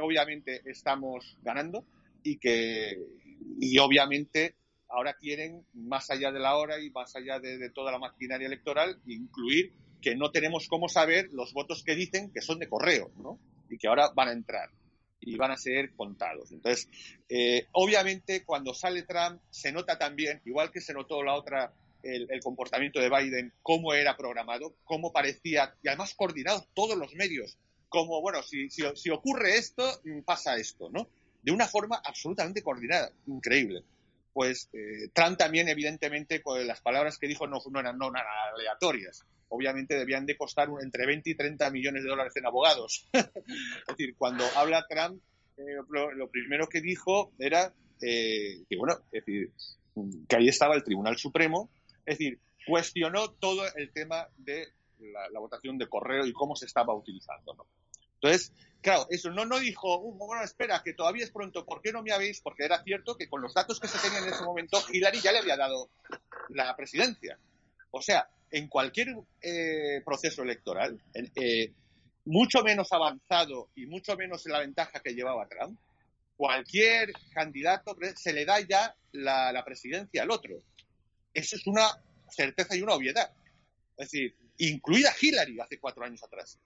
[0.00, 1.84] obviamente estamos ganando
[2.22, 2.98] y que,
[3.60, 4.54] y obviamente
[4.88, 8.98] ahora quieren, más allá de la hora y más allá de, toda la maquinaria electoral,
[9.06, 13.38] incluir que no tenemos cómo saber los votos que dicen que son de correo, ¿no?
[13.68, 14.70] Y que ahora van a entrar
[15.20, 16.52] y van a ser contados.
[16.52, 16.88] Entonces,
[17.28, 21.72] eh, obviamente, cuando sale Trump, se nota también, igual que se notó la otra
[22.14, 27.58] el, comportamiento de Biden, cómo era programado, cómo parecía, y además coordinado todos los medios,
[27.88, 31.08] como, bueno, si, si, ocurre esto, mm, pasa esto, ¿no?
[31.42, 33.84] De una forma absolutamente coordinada, increíble.
[34.32, 38.24] Pues eh, Trump también, evidentemente, con las palabras que dijo no, no eran, no eran
[38.54, 39.24] aleatorias.
[39.48, 43.08] obviamente debían de costar entre 20 y 30 millones de dólares en abogados.
[43.12, 45.22] es decir, cuando habla Trump,
[45.56, 49.52] eh, lo, primero que dijo era eh, que, bueno, es decir,
[50.28, 51.70] que ahí estaba el Tribunal Supremo,
[52.06, 56.94] es decir, cuestionó todo el tema de la, votación de correo y cómo se estaba
[56.94, 57.54] utilizando.
[57.54, 57.66] ¿no?
[58.14, 61.92] Entonces, claro, eso no, no dijo, uh, bueno, espera, que todavía es pronto, ¿por qué
[61.92, 62.40] no me habéis?
[62.40, 65.32] Porque era cierto que con los datos que se tenían en ese momento, Hillary ya
[65.32, 65.90] le había dado
[66.48, 67.38] la presidencia.
[67.90, 69.08] O sea, en cualquier
[69.42, 71.72] eh, proceso electoral, eh,
[72.24, 75.78] mucho menos avanzado y mucho menos en la ventaja que llevaba Trump,
[76.36, 80.62] cualquier candidato se le da ya la, presidencia al otro.
[81.36, 81.86] Eso es una
[82.30, 83.30] certeza y una obviedad.
[83.96, 86.58] Es decir, incluida Hillary hace cuatro años atrás.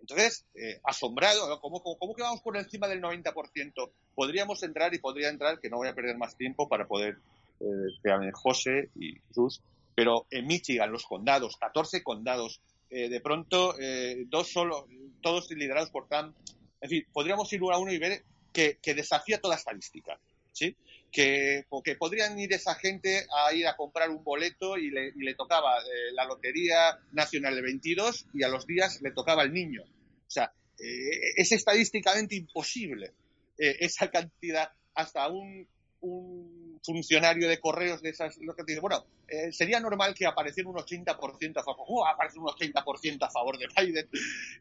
[0.00, 3.90] Entonces, eh, asombrado, ¿cómo, ¿cómo, que vamos por encima del 90%?
[4.14, 7.18] Podríamos entrar y podría entrar, que no voy a perder más tiempo para poder,
[7.60, 9.60] eh, José y Jesús,
[9.94, 14.86] pero en Michigan, los condados, 14 condados, eh, de pronto, eh, dos solo,
[15.20, 16.36] todos liderados por Trump.
[16.80, 20.20] En fin, podríamos ir uno a uno y ver que, desafía toda estadística.
[20.52, 20.76] ¿Sí?
[21.10, 21.66] Que,
[21.98, 26.24] podrían ir esa gente a ir a comprar un boleto y le, tocaba eh, la
[26.24, 29.82] Lotería Nacional de 22 y a los días le tocaba el niño.
[29.82, 33.12] O sea, es estadísticamente imposible
[33.58, 35.68] esa cantidad hasta un
[36.02, 40.68] un funcionario de correos de esas, lo que dice, bueno, eh, sería normal que apareciera
[40.68, 44.08] un 80% a favor, uh, aparece un 80% a favor de Biden,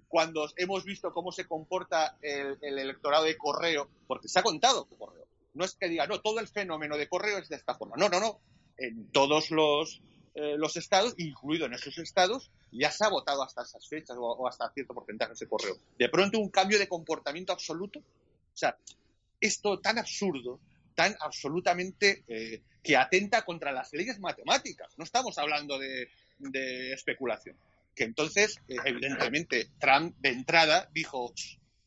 [0.08, 5.25] cuando hemos visto cómo se comporta el, electorado de correo, porque se ha contado correo.
[5.54, 7.96] No es que diga, no, todo el fenómeno de correo es de esta forma.
[7.98, 8.40] No, no, no.
[8.78, 10.02] En todos los,
[10.34, 14.48] eh, los estados, incluido en esos estados, ya se ha votado hasta esas fechas o,
[14.48, 15.78] hasta cierto porcentaje de correo.
[15.98, 18.00] De pronto un cambio de comportamiento absoluto.
[18.00, 18.78] O sea,
[19.42, 20.60] esto tan absurdo,
[20.96, 24.98] tan absolutamente eh, que atenta contra las leyes matemáticas.
[24.98, 26.10] No estamos hablando de,
[26.94, 27.58] especulación.
[27.94, 31.34] Que entonces, eh, evidentemente, Trump de entrada dijo,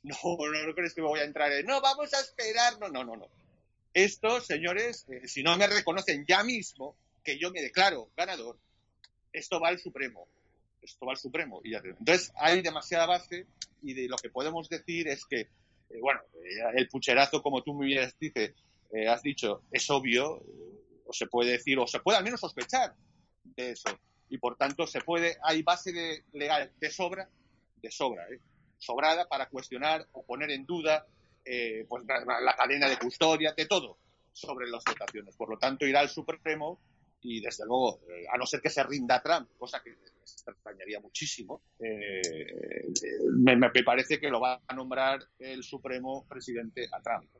[0.03, 2.89] no, no, no crees que me voy a entrar en, no, vamos a esperar, no,
[2.89, 3.29] no, no, no.
[3.95, 8.59] Estos señores, eh, si no me reconocen ya mismo que yo me declaro ganador,
[9.33, 10.27] esto va al Supremo.
[10.83, 11.61] Esto va al Supremo.
[11.63, 13.47] Y Entonces, hay demasiada base
[13.83, 15.49] y de lo que podemos decir es que,
[16.01, 16.21] bueno,
[16.75, 20.43] el pucherazo, como tú muy bien eh, has dicho, es obvio,
[21.07, 22.95] o se puede decir, o se puede al menos sospechar
[23.45, 23.89] de eso.
[24.29, 27.29] Y por tanto, se puede, hay base de, legal de sobra,
[27.81, 28.41] de sobra, ¿eh?
[28.79, 31.07] sobrada para cuestionar o poner en duda
[31.45, 33.99] eh, pues, la, cadena de custodia, de todo
[34.33, 35.37] sobre las votaciones.
[35.37, 36.81] Por lo tanto, irá al Supremo
[37.21, 38.01] y, desde luego,
[38.33, 39.91] a no ser que se rinda Trump, cosa que
[40.47, 47.31] extrañaría muchísimo, me, me, parece que lo va a nombrar el Supremo presidente a Trump.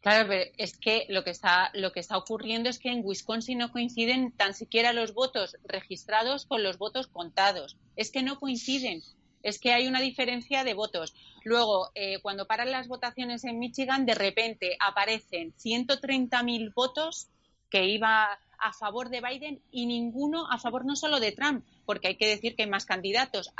[0.00, 3.58] Claro, pero es que lo que está lo que está ocurriendo es que en Wisconsin
[3.58, 7.76] no coinciden tan siquiera los votos registrados con los votos contados.
[7.96, 9.02] Es que no coinciden.
[9.42, 11.14] Es que hay una diferencia de votos.
[11.44, 17.28] Luego, eh, cuando paran las votaciones en Michigan, de repente aparecen 130.000 votos
[17.70, 22.08] que iba a favor de Biden y ninguno a favor no solo de Trump, porque
[22.08, 23.52] hay que decir que hay más candidatos.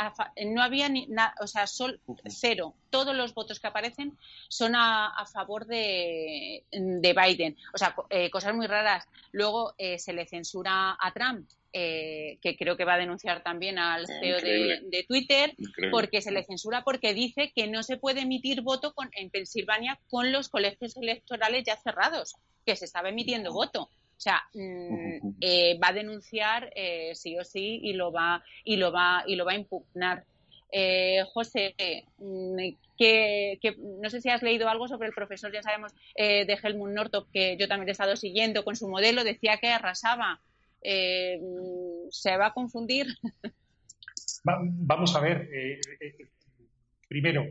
[0.47, 1.09] no había ni
[1.41, 2.75] o sea, sol, cero.
[2.91, 7.57] Todos los votos que aparecen son a, favor de, Biden.
[7.73, 9.07] O sea, eh, cosas muy raras.
[9.33, 11.49] Luego eh, se le censura a Trump.
[11.75, 15.55] Eh, que creo que va a denunciar también al CEO de, Twitter,
[15.91, 20.33] porque se le censura porque dice que no se puede emitir voto en Pensilvania con
[20.33, 23.91] los colegios electorales ya cerrados, que se estaba emitiendo voto.
[24.19, 28.77] O sea, mm, eh, va a denunciar eh, sí o sí y lo va y
[28.77, 30.25] lo va y lo va a impugnar.
[30.73, 31.75] Eh, José,
[32.19, 32.57] mm,
[32.99, 37.29] que, no sé si has leído algo sobre el profesor, ya sabemos, de Helmut Nortop,
[37.33, 40.41] que yo también he estado siguiendo con su modelo, decía que arrasaba.
[40.83, 43.07] Mm, ¿Se va a confundir?
[44.45, 45.49] vamos a ver.
[47.09, 47.45] primero,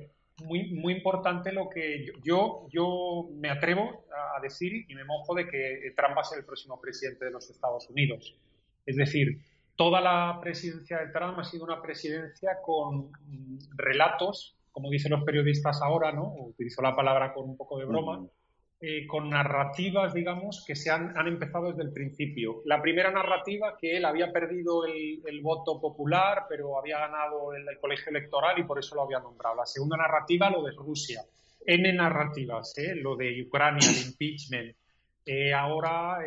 [0.44, 4.06] muy, muy importante lo que yo, yo me atrevo
[4.38, 7.32] a decir y me mojo de que Trump va a ser el próximo presidente de
[7.32, 8.36] los Estados Unidos.
[8.86, 9.42] Es decir,
[9.76, 13.12] toda la presidencia de Trump ha sido una presidencia con
[13.76, 16.34] relatos, como dicen los periodistas ahora, ¿no?
[16.36, 18.28] Utilizo la palabra con un poco de broma,
[18.80, 22.62] eh, con narrativas, digamos, que se han, han, empezado desde el principio.
[22.66, 28.12] La primera narrativa, que él había perdido el, voto popular, pero había ganado el, colegio
[28.12, 29.56] electoral y por eso lo había nombrado.
[29.56, 31.24] La segunda narrativa, lo de Rusia.
[31.66, 32.94] N narrativas, ¿eh?
[32.94, 34.76] lo de Ucrania, el impeachment.
[35.26, 36.20] Eh, ahora,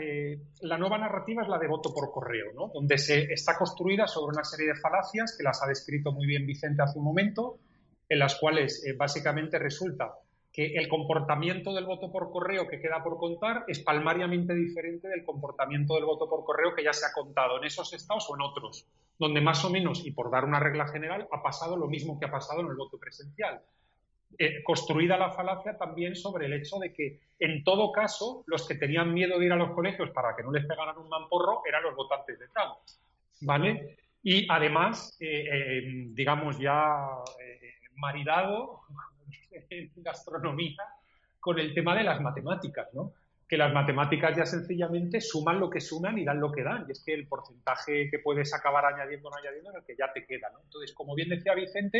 [0.62, 2.68] la nueva narrativa es la de voto por correo, ¿no?
[2.74, 6.46] donde se está construida sobre una serie de falacias que las ha descrito muy bien
[6.46, 7.60] Vicente hace un momento,
[8.08, 10.16] en las cuales básicamente resulta
[10.52, 15.24] que el comportamiento del voto por correo que queda por contar es palmariamente diferente del
[15.24, 18.42] comportamiento del voto por correo que ya se ha contado en esos estados o en
[18.42, 18.86] otros,
[19.18, 22.26] donde más o menos, y por dar una regla general, ha pasado lo mismo que
[22.26, 23.60] ha pasado en el voto presencial.
[24.38, 28.74] Eh, construida la falacia también sobre el hecho de que, en todo caso, los que
[28.74, 31.82] tenían miedo de ir a los colegios para que no les pegaran un mamporro eran
[31.84, 32.76] los votantes de Trump.
[33.42, 33.98] ¿Vale?
[34.22, 37.08] Y además, eh, eh, digamos, ya
[37.96, 38.80] maridado
[39.70, 40.82] en gastronomía
[41.40, 43.12] con el tema de las matemáticas, ¿no?
[43.48, 46.84] Que las matemáticas ya sencillamente suman lo que suman y dan lo que dan.
[46.86, 49.96] Y es que el porcentaje que puedes acabar añadiendo o no añadiendo es el que
[49.96, 50.60] ya te queda, ¿no?
[50.62, 51.98] Entonces, como bien decía Vicente,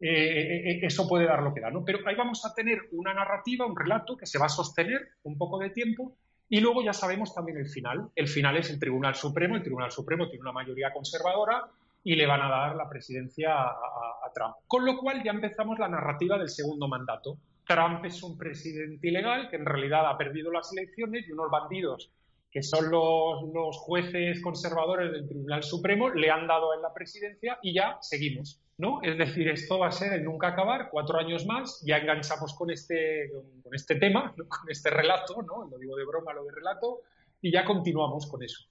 [0.00, 1.84] eh, eh, eh, eso puede dar lo que da, ¿no?
[1.84, 5.38] Pero ahí vamos a tener una narrativa, un relato que se va a sostener un
[5.38, 6.16] poco de tiempo
[6.48, 8.10] y luego ya sabemos también el final.
[8.16, 9.56] El final es el Tribunal Supremo.
[9.56, 11.64] El Tribunal Supremo tiene una mayoría conservadora
[12.04, 14.56] y le van a dar la presidencia a, Trump.
[14.66, 17.38] Con lo cual ya empezamos la narrativa del segundo mandato.
[17.66, 22.10] Trump es un presidente ilegal que en realidad ha perdido las elecciones y unos bandidos
[22.50, 27.58] que son los, los jueces conservadores del Tribunal Supremo le han dado en la presidencia
[27.62, 28.60] y ya seguimos.
[28.76, 29.00] ¿no?
[29.02, 32.70] Es decir, esto va a ser el nunca acabar, cuatro años más, ya enganchamos con
[32.70, 33.30] este,
[33.62, 35.68] con este tema, con este relato, ¿no?
[35.70, 37.00] Lo digo de broma, lo de relato,
[37.40, 38.64] y ya continuamos con eso.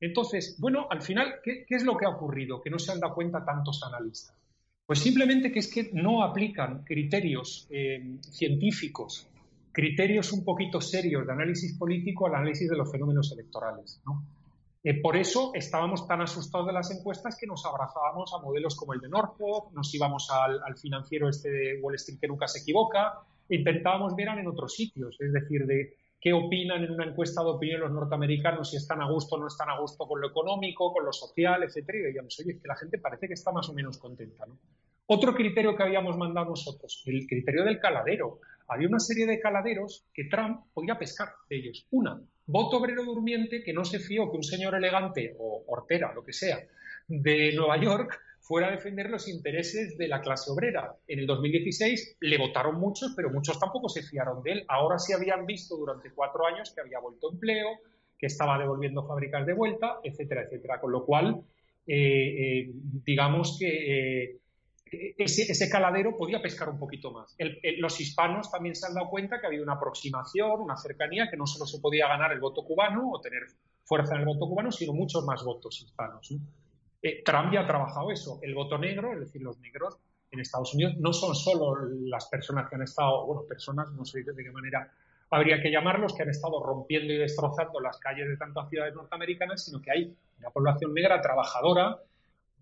[0.00, 2.60] Entonces, bueno, al final, ¿qué, es lo que ha ocurrido?
[2.60, 4.36] Que no se han dado cuenta tantos analistas.
[4.86, 9.26] Pues simplemente que es que no aplican criterios eh, científicos,
[9.72, 14.02] criterios un poquito serios de análisis político al análisis de los fenómenos electorales.
[14.04, 14.22] ¿no?
[14.86, 18.92] Eh, por eso estábamos tan asustados de las encuestas que nos abrazábamos a modelos como
[18.92, 23.14] el de Norfolk, nos íbamos al, financiero este de Wall Street que nunca se equivoca,
[23.48, 27.50] e intentábamos ver en otros sitios, es decir, de qué opinan en una encuesta de
[27.50, 30.90] opinión los norteamericanos, si están a gusto o no están a gusto con lo económico,
[30.90, 33.68] con lo social, etcétera, y veíamos, oye, es que la gente parece que está más
[33.68, 34.46] o menos contenta.
[35.04, 38.40] Otro criterio que habíamos mandado nosotros, el criterio del caladero.
[38.68, 41.86] Había una serie de caladeros que Trump podía pescar de ellos.
[41.90, 46.24] Una, voto obrero durmiente que no se fió que un señor elegante o hortera, lo
[46.24, 46.58] que sea,
[47.06, 50.94] de Nueva York fuera a defender los intereses de la clase obrera.
[51.08, 54.64] En el 2016 le votaron muchos, pero muchos tampoco se fiaron de él.
[54.68, 57.68] Ahora sí habían visto durante cuatro años que había vuelto empleo,
[58.18, 60.78] que estaba devolviendo fábricas de vuelta, etcétera, etcétera.
[60.78, 61.42] Con lo cual,
[61.86, 62.70] eh, eh,
[63.06, 67.34] digamos que eh, ese, caladero podía pescar un poquito más.
[67.78, 71.38] los hispanos también se han dado cuenta que ha habido una aproximación, una cercanía, que
[71.38, 73.44] no solo se podía ganar el voto cubano o tener
[73.84, 76.30] fuerza en el voto cubano, sino muchos más votos hispanos.
[77.04, 78.40] Eh, Trump ya ha trabajado eso.
[78.42, 79.98] El voto negro, es decir, los negros
[80.32, 84.24] en Estados Unidos, no son solo las personas que han estado, bueno, personas, no sé
[84.24, 84.90] de qué manera
[85.30, 89.64] habría que llamarlos, que han estado rompiendo y destrozando las calles de tantas ciudades norteamericanas,
[89.64, 92.00] sino que hay una población negra trabajadora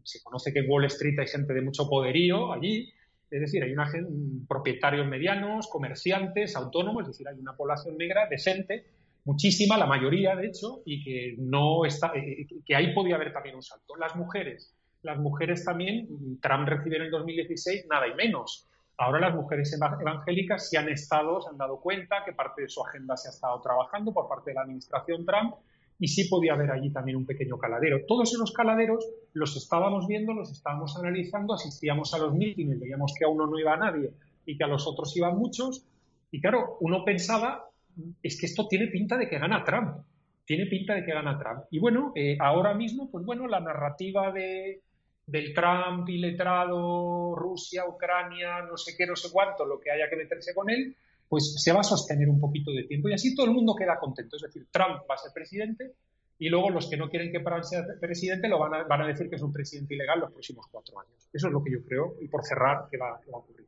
[0.05, 2.93] se conoce que en Wall Street hay gente de mucho poderío allí,
[3.31, 4.11] es decir, hay una gente,
[4.49, 8.85] propietarios medianos, comerciantes, autónomos, es decir, hay una población negra decente,
[9.25, 13.57] muchísima, la mayoría de hecho, y que no está, eh, que ahí podía haber también
[13.57, 13.97] un salto.
[13.97, 16.09] Las mujeres, las mujeres también,
[16.41, 18.69] Trump recibió en el 2016 nada y menos.
[18.99, 22.85] Ahora las mujeres evangélicas se han estado, se han dado cuenta que parte de su
[22.85, 25.55] agenda se ha estado trabajando por parte de la administración Trump
[25.99, 28.05] y sí podía haber allí también un pequeño caladero.
[28.07, 33.25] Todos esos caladeros los estábamos viendo, los estábamos analizando, asistíamos a los mítines, veíamos que
[33.25, 34.13] a uno no iba nadie
[34.45, 35.87] y que a los otros iban muchos.
[36.31, 37.69] Y claro, uno pensaba,
[38.23, 40.05] es que esto tiene pinta de que gana Trump,
[40.45, 41.65] tiene pinta de que gana Trump.
[41.71, 44.81] Y bueno, eh, ahora mismo, pues bueno, la narrativa de,
[45.27, 50.17] del Trump iletrado, Rusia, Ucrania, no sé qué, no sé cuánto, lo que haya que
[50.17, 50.97] meterse con él,
[51.29, 53.99] pues se va a sostener un poquito de tiempo y así todo el mundo queda
[53.99, 54.37] contento.
[54.37, 55.93] Es decir, Trump va a ser presidente
[56.39, 59.07] y luego los que no quieren que Trump sea presidente lo van a, van a
[59.07, 61.29] decir que es un presidente ilegal los próximos cuatro años.
[61.33, 63.62] Eso es lo que yo creo y por cerrar, ¿qué va, a ocurrir?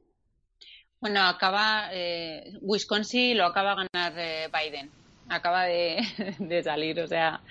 [1.04, 4.90] Bueno, acaba eh, Wisconsin lo acaba de ganar eh, Biden
[5.28, 7.42] acaba de, salir, o sea,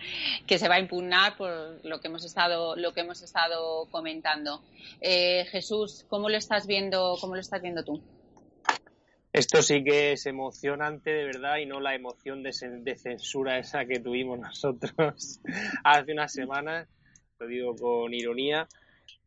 [0.48, 4.64] que se va a impugnar por lo que hemos estado, lo que hemos estado comentando.
[5.02, 8.02] Eh, Jesús, ¿cómo lo estás viendo, cómo lo estás viendo tú?
[9.32, 12.54] Esto sí que es emocionante de verdad y no la emoción de,
[12.96, 15.42] censura esa que tuvimos nosotros
[15.84, 16.88] hace unas semanas,
[17.38, 18.68] lo digo con ironía.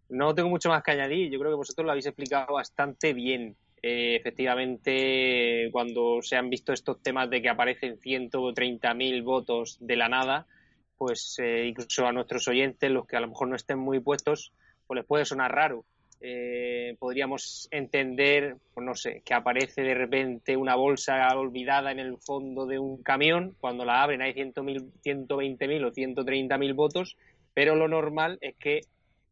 [0.09, 3.57] No tengo mucho más que añadir, yo creo que vosotros lo habéis explicado bastante bien.
[3.89, 10.09] Eh, efectivamente, cuando se han visto estos temas de que aparecen 130.000 votos de la
[10.09, 10.49] nada,
[10.99, 14.53] pues eh, incluso a nuestros oyentes, los que a lo mejor no estén muy puestos,
[14.89, 15.85] pues les puede sonar raro.
[16.21, 22.19] Eh, podríamos entender, pues no sé, que aparece de repente una bolsa olvidada en el
[22.19, 27.17] fondo de un camión, cuando la abren hay 120.000 o 130.000 votos,
[27.55, 28.81] pero lo normal es que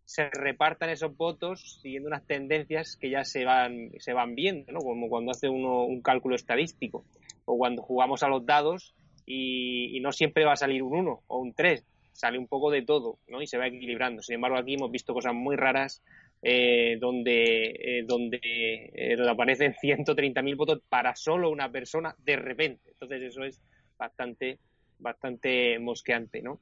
[0.04, 4.80] se repartan esos votos siguiendo unas tendencias que ya se van, se van viendo, ¿no?
[4.80, 7.04] Como cuando hace uno un cálculo estadístico
[7.46, 8.94] o cuando jugamos a los dados
[9.26, 11.82] y, no siempre va a salir un 1 o un 3,
[12.12, 13.40] sale un poco de todo, ¿no?
[13.40, 14.22] Y se va equilibrando.
[14.22, 16.02] Sin embargo, aquí hemos visto cosas muy raras
[16.42, 22.90] eh, donde, eh, donde, eh, donde aparecen 130.000 votos para solo una persona de repente.
[22.90, 23.62] Entonces eso es
[23.96, 24.58] bastante,
[24.98, 26.60] bastante mosqueante, ¿no?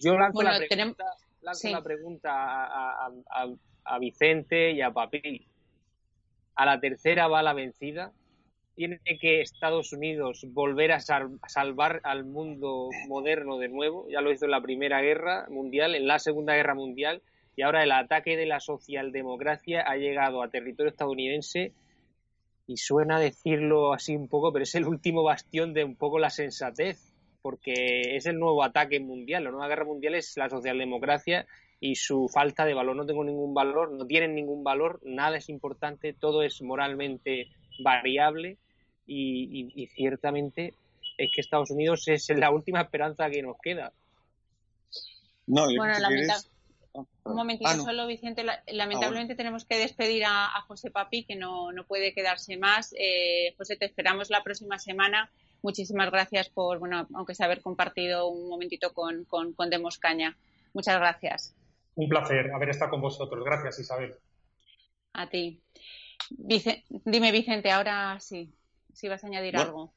[0.00, 1.04] Yo lanzo la pregunta,
[1.42, 3.10] la pregunta a,
[3.84, 5.46] a, Vicente y a Papi.
[6.54, 8.12] ¿A la tercera va la vencida?
[8.74, 14.06] ¿Tiene que Estados Unidos volver a, salvar al mundo moderno de nuevo?
[14.08, 17.22] Ya lo hizo en la Primera Guerra Mundial, en la Segunda Guerra Mundial,
[17.56, 21.72] y ahora el ataque de la socialdemocracia ha llegado a territorio estadounidense
[22.66, 26.30] y suena decirlo así un poco, pero es el último bastión de un poco la
[26.30, 27.15] sensatez
[27.46, 29.44] porque es el nuevo ataque mundial.
[29.44, 31.46] La nueva guerra mundial es la socialdemocracia
[31.78, 32.96] y su falta de valor.
[32.96, 37.46] No tengo ningún valor, no tienen ningún valor, nada es importante, todo es moralmente
[37.78, 38.58] variable
[39.06, 40.74] y, ciertamente
[41.18, 43.92] es que Estados Unidos es la última esperanza que nos queda.
[45.46, 45.94] No, bueno,
[46.94, 48.44] Un momentito ah, solo, Vicente.
[48.72, 52.92] lamentablemente ah, tenemos que despedir a, José Papi, que no, puede quedarse más.
[52.98, 55.30] Eh, José, te esperamos la próxima semana
[55.66, 60.36] muchísimas gracias por, bueno, aunque sea haber compartido un momentito con, con, con Demos Caña.
[60.72, 61.56] Muchas gracias.
[61.96, 63.44] Un placer haber estado con vosotros.
[63.44, 64.14] Gracias, Isabel.
[65.12, 65.60] A ti.
[66.30, 68.54] dime, Vicente, ahora sí,
[68.94, 69.92] si vas a añadir algo.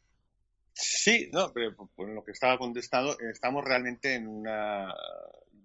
[0.74, 4.91] Sí, no, pero por lo que estaba contestado, estamos realmente en una.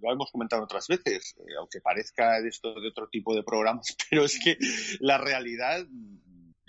[0.02, 3.96] Lo hemos comentado otras veces, eh, aunque parezca de esto de otro tipo de programas,
[4.10, 4.58] pero es que
[5.00, 5.86] la realidad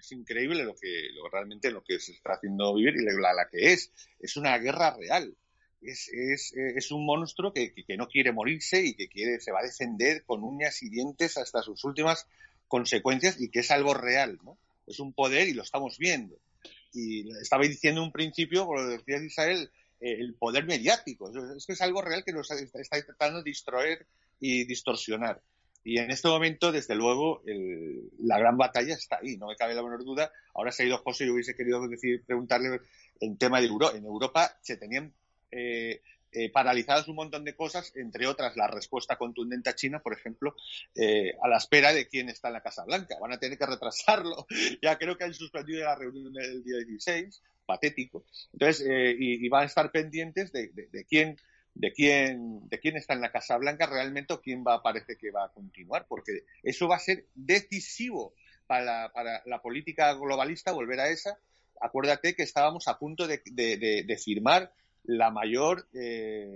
[0.06, 3.47] es increíble lo que lo, realmente lo que se está haciendo vivir y la, la
[3.49, 3.91] que es.
[4.20, 5.36] Es una guerra real.
[5.82, 9.60] Es, es, es un monstruo que, que, no quiere morirse y que quiere, se va
[9.60, 12.28] a defender con uñas y dientes hasta sus últimas
[12.68, 14.58] consecuencias y que es algo real, ¿no?
[14.88, 16.38] Es un poder y lo estamos viendo.
[16.93, 21.32] Y estaba diciendo un principio, como decía Israel, eh, el poder mediático.
[21.56, 24.08] Es que es algo real que nos está, está intentando distraer
[24.39, 25.41] y distorsionar.
[25.86, 27.43] Y en este momento, desde luego,
[28.17, 30.31] la gran batalla está ahí, no me cabe la menor duda.
[30.55, 32.81] Ahora se ha ido José y hubiese querido decir, preguntarle
[33.21, 33.95] el tema de Europa.
[33.95, 35.13] En Europa se tenían
[35.51, 40.13] eh, eh, paralizadas un montón de cosas, entre otras la respuesta contundente a China, por
[40.13, 40.55] ejemplo,
[40.95, 43.19] eh, a la espera de quién está en la Casa Blanca.
[43.21, 44.47] Van a tener que retrasarlo.
[44.81, 48.25] Ya creo que han suspendido la reunión del día 16, patético.
[48.53, 51.38] Entonces, y, van a estar pendientes de quién
[51.76, 55.30] de quién, de quién está en la Casa Blanca realmente o quién va, parece que
[55.30, 58.34] va a continuar, porque eso va a ser decisivo
[58.65, 59.11] para
[59.45, 61.38] la, política globalista, volver a esa.
[61.82, 64.73] Acuérdate que estábamos a punto de, firmar
[65.03, 66.47] la mayor, eh,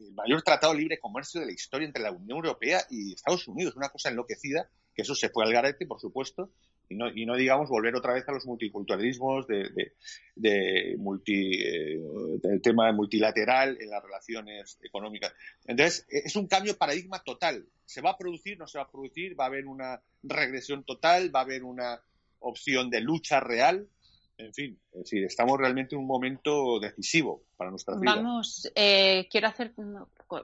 [0.00, 3.46] el mayor tratado de libre comercio de la historia entre la Unión Europea y Estados
[3.48, 6.50] Unidos, una cosa enloquecida, que eso se fue al garete, por supuesto,
[6.88, 9.92] y no, y no digamos volver otra vez a los multiculturalismos de,
[10.34, 12.00] de, multi, eh,
[12.42, 15.34] del tema multilateral en las relaciones económicas.
[15.66, 17.66] Entonces, es un cambio de paradigma total.
[17.84, 18.58] ¿Se va a producir?
[18.58, 19.38] ¿No se va a producir?
[19.38, 21.34] ¿Va a haber una regresión total?
[21.34, 22.00] ¿Va a haber una
[22.38, 23.88] opción de lucha real?
[24.36, 27.70] En fin, es decir, estamos realmente en un momento decisivo para.
[27.98, 29.72] Vamos, eh, quiero hacer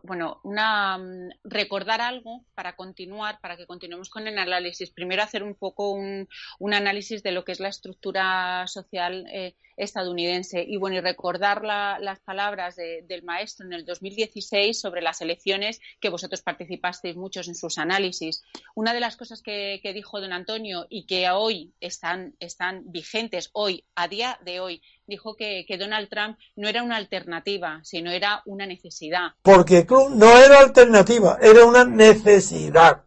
[0.02, 4.90] bueno, una, mm, recordar algo para continuar, para que continuemos con el análisis.
[4.90, 6.28] Primero hacer un poco un,
[6.72, 12.20] análisis de lo que es la estructura social eh, estadounidense y bueno, y recordar las
[12.20, 17.78] palabras del maestro en el 2016 sobre las elecciones que vosotros participasteis muchos en sus
[17.78, 18.44] análisis.
[18.74, 23.50] Una de las cosas que, que dijo don Antonio y que hoy están, están vigentes,
[23.52, 28.42] hoy, a día de hoy, dijo que, Donald Trump no era una alternativa, sino era
[28.46, 29.32] una necesidad.
[29.42, 33.04] Porque no era alternativa, era una necesidad.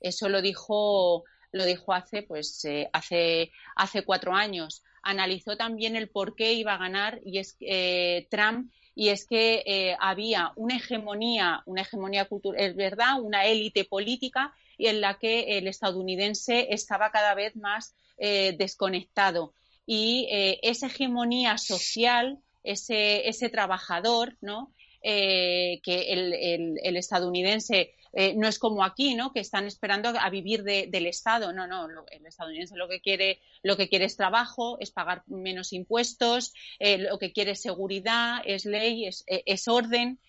[0.00, 4.82] Eso lo dijo, lo dijo hace, pues, eh, hace, hace cuatro años.
[5.02, 9.62] Analizó también el por qué iba a ganar y es eh, Trump y es que
[9.66, 15.18] eh, había una hegemonía, una hegemonía cultural, es verdad, una élite política y en la
[15.18, 19.54] que el estadounidense estaba cada vez más desconectado
[19.92, 24.72] y eh, esa hegemonía social, ese, ese trabajador, ¿no?
[25.02, 29.32] Eh, que el, estadounidense eh, no es como aquí, ¿no?
[29.32, 31.52] Que están esperando a vivir del Estado.
[31.52, 31.88] No, no.
[32.08, 37.18] el estadounidense lo que quiere, lo que quiere es trabajo, es pagar menos impuestos, lo
[37.18, 40.20] que quiere es seguridad, es ley, es, es orden.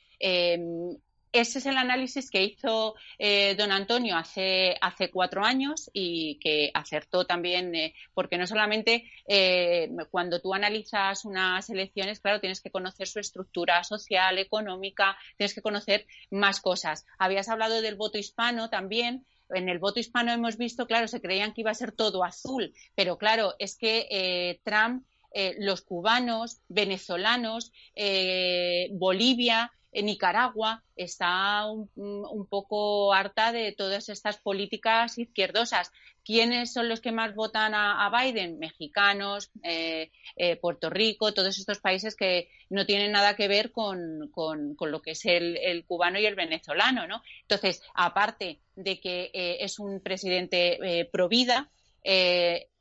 [1.31, 6.71] Ese es el análisis que hizo eh, don Antonio hace, hace cuatro años y que
[6.73, 12.71] acertó también, eh, porque no solamente eh, cuando tú analizas unas elecciones, claro, tienes que
[12.71, 17.05] conocer su estructura social, económica, tienes que conocer más cosas.
[17.17, 19.25] Habías hablado del voto hispano también.
[19.49, 22.73] En el voto hispano hemos visto, claro, se creían que iba a ser todo azul,
[22.95, 25.03] pero claro, es que Trump,
[25.59, 27.71] los cubanos, venezolanos,
[28.91, 35.91] Bolivia, Nicaragua está un, poco harta de todas estas políticas izquierdosas.
[36.23, 38.59] ¿Quiénes son los que más votan a, Biden?
[38.59, 44.31] Mexicanos, eh, eh, Puerto Rico, todos estos países que no tienen nada que ver con,
[44.79, 47.21] lo que es el, cubano y el venezolano, ¿no?
[47.41, 51.69] Entonces, aparte de que eh, es un presidente pro vida,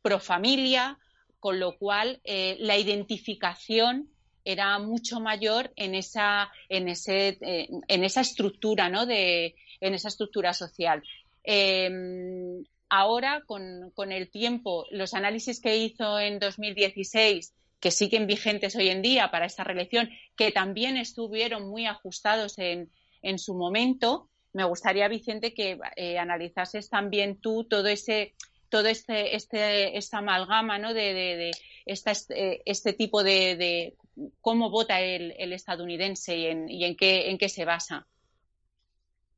[0.02, 0.96] pro familia,
[1.40, 4.08] con lo cual la identificación
[4.44, 9.06] era mucho mayor en esa, en ese, eh, en esa estructura, ¿no?
[9.06, 11.02] De, en esa estructura social.
[11.42, 18.76] Em, ahora, con, con, el tiempo, los análisis que hizo en 2016, que siguen vigentes
[18.76, 22.90] hoy en día para esta reelección, que también estuvieron muy ajustados en,
[23.22, 28.34] en su momento, me gustaría, Vicente, que eh, analizases también tú todo ese
[28.70, 30.94] todo este, este, esta amalgama ¿no?
[30.94, 31.50] de, de,
[31.84, 33.94] esta, este, este tipo de,
[34.40, 38.06] cómo vota el, el estadounidense y, en, y en, qué, en qué se basa.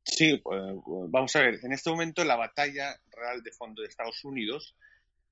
[0.04, 0.60] Sí, pues,
[1.08, 4.76] vamos a ver, en este momento la batalla real de fondo de Estados Unidos,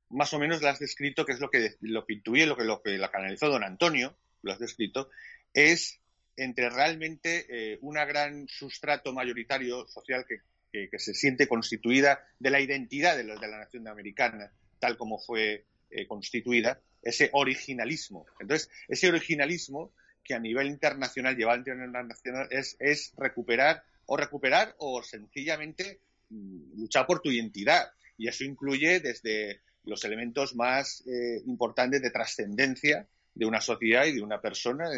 [0.09, 2.83] más o menos la has descrito, que es lo que, lo que lo que, lo
[2.83, 5.11] que la canalizó don Antonio, lo has descrito,
[5.53, 6.01] es
[6.37, 10.39] entre realmente eh, una gran sustrato mayoritario social que,
[10.73, 15.19] que, se siente constituida de la identidad de, los, de la nación americana, tal como
[15.19, 18.27] fue eh, constituida, ese originalismo.
[18.39, 19.93] Entonces, ese originalismo
[20.23, 26.81] que a nivel internacional, llevado a nivel internacional, es, recuperar o recuperar o sencillamente mm,
[26.81, 27.91] luchar por tu identidad.
[28.17, 34.13] Y eso incluye desde los elementos más eh, importantes de trascendencia de una sociedad y
[34.13, 34.91] de una persona,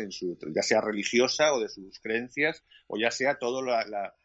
[0.55, 3.62] ya sea religiosa o de sus creencias, o ya sea todo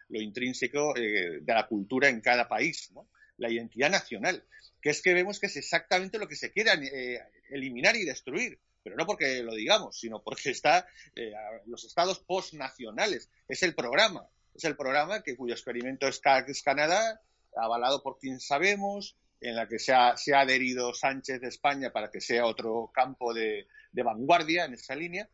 [0.10, 2.92] lo intrínseco eh, de la cultura en cada país,
[3.38, 4.44] la identidad nacional,
[4.82, 8.60] que es que vemos que es exactamente lo que se quiere eh, eliminar y destruir,
[8.84, 11.34] pero no porque lo digamos, sino porque está eh,
[11.66, 16.22] los estados postnacionales, es el programa, es el programa que cuyo experimento es,
[16.64, 17.22] Canadá,
[17.56, 22.22] avalado por quien sabemos, en la que se ha, adherido Sánchez de España para que
[22.22, 25.30] sea otro campo de, vanguardia en esa línea.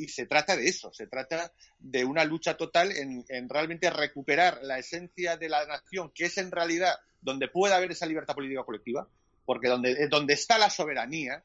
[0.00, 4.78] Y se trata de eso, se trata de una lucha total en, realmente recuperar la
[4.78, 9.06] esencia de la nación, que es en realidad donde puede haber esa libertad política colectiva,
[9.44, 11.44] porque donde, donde está la soberanía,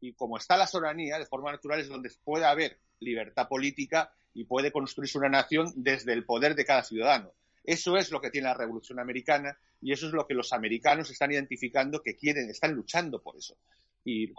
[0.00, 4.44] y como está la soberanía, de forma natural es donde puede haber libertad política y
[4.44, 7.32] puede construirse una nación desde el poder de cada ciudadano.
[7.64, 11.10] Eso es lo que tiene la Revolución Americana y eso es lo que los americanos
[11.10, 13.56] están identificando que quieren, están luchando por eso.
[14.04, 14.32] Y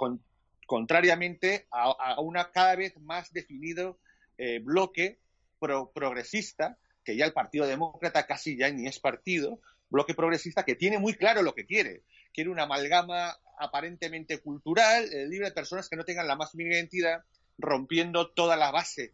[0.68, 3.98] contrariamente a, un cada vez más definido
[4.38, 5.18] eh, bloque
[5.60, 9.60] progresista, que ya el Partido Demócrata casi ya ni es partido,
[9.90, 12.04] bloque progresista que tiene muy claro lo que quiere.
[12.34, 16.76] Quiere una amalgama aparentemente cultural, eh, libre de personas que no tengan la más mínima
[16.76, 17.24] identidad,
[17.58, 19.14] rompiendo toda la base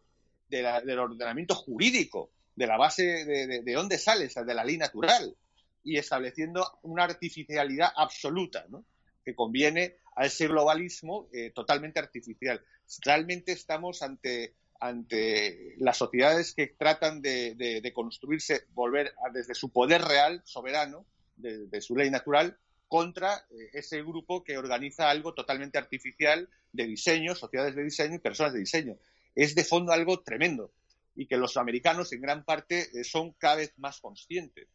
[0.50, 5.36] del ordenamiento jurídico de la base de, de, dónde sale, de la ley natural,
[5.84, 8.86] y estableciendo una artificialidad absoluta, ¿no?
[9.24, 12.64] que conviene a ese globalismo eh, totalmente artificial.
[13.04, 20.02] Realmente estamos ante, ante las sociedades que tratan de, de construirse, volver desde su poder
[20.02, 21.06] real, soberano,
[21.36, 22.58] de, su ley natural,
[22.88, 28.20] contra eh, ese grupo que organiza algo totalmente artificial de diseño, sociedades de diseño y
[28.20, 28.98] personas de diseño.
[29.36, 30.72] Es de fondo algo tremendo
[31.16, 34.68] y que los americanos en gran parte eh, son cada vez más conscientes,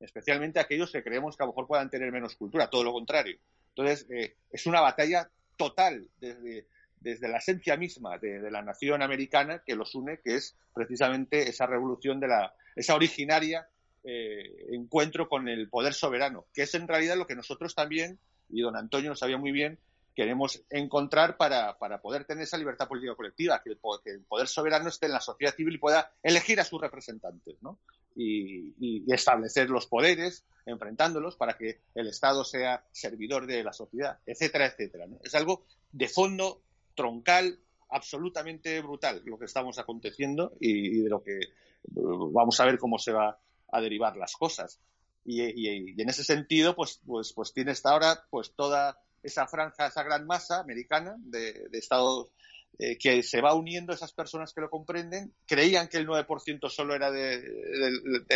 [0.00, 3.38] especialmente aquellos que creemos que a lo mejor puedan tener menos cultura, todo lo contrario.
[3.76, 6.66] Entonces, eh, es una batalla total desde,
[6.98, 11.66] desde la esencia misma de, la nación americana que los une, que es precisamente esa
[11.66, 13.68] revolución de la, esa originaria
[14.02, 18.18] eh, encuentro con el poder soberano, que es en realidad lo que nosotros también,
[18.48, 19.78] y don Antonio lo sabía muy bien,
[20.16, 25.12] queremos encontrar para, poder tener esa libertad política colectiva, que el, poder soberano esté en
[25.12, 27.78] la sociedad civil y pueda elegir a sus representantes, ¿no?
[28.16, 34.66] Y, establecer los poderes, enfrentándolos para que el Estado sea servidor de la sociedad, etcétera,
[34.66, 35.06] etcétera.
[35.22, 36.62] Es algo de fondo
[36.94, 37.60] troncal,
[37.90, 41.38] absolutamente brutal lo que estamos aconteciendo y, de lo que
[41.84, 43.38] vamos a ver cómo se va
[43.70, 44.80] a derivar las cosas.
[45.26, 50.02] Y, en ese sentido, pues, pues, pues tiene hasta ahora pues toda esa franja, esa
[50.02, 52.30] gran masa americana de, estados
[52.78, 55.34] eh, que se va uniendo esas personas que lo comprenden.
[55.46, 57.42] Creían que el 9% solo era de,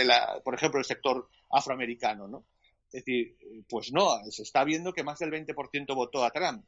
[0.05, 2.47] la, por ejemplo, el sector afroamericano, ¿no?
[2.93, 3.37] Es decir,
[3.69, 6.65] pues no, se está viendo que más del 20% votó a Trump.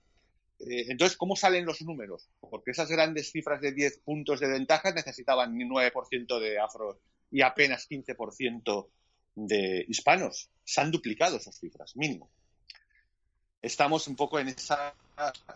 [0.61, 2.29] Eh, entonces, ¿cómo salen los números?
[2.39, 7.01] Porque esas grandes cifras de 10 puntos de ventaja necesitaban 9% de afro
[7.31, 8.89] y apenas 15%
[9.35, 10.51] de hispanos.
[10.63, 12.31] Se han duplicado esas cifras, mínimo
[13.63, 14.93] estamos un poco en esa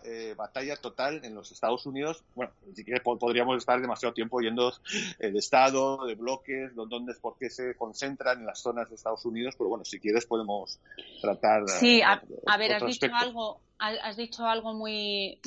[0.03, 2.23] eh, batalla total en los Estados Unidos.
[2.35, 4.73] Bueno, si quieres podríamos estar demasiado tiempo yendo
[5.19, 8.95] eh, de Estado, de bloques, dónde es por qué se concentran en las zonas de
[8.95, 10.79] Estados Unidos, pero bueno, si quieres podemos
[11.21, 11.67] tratar.
[11.67, 15.39] Sí, a, a ver, has dicho algo, has dicho algo muy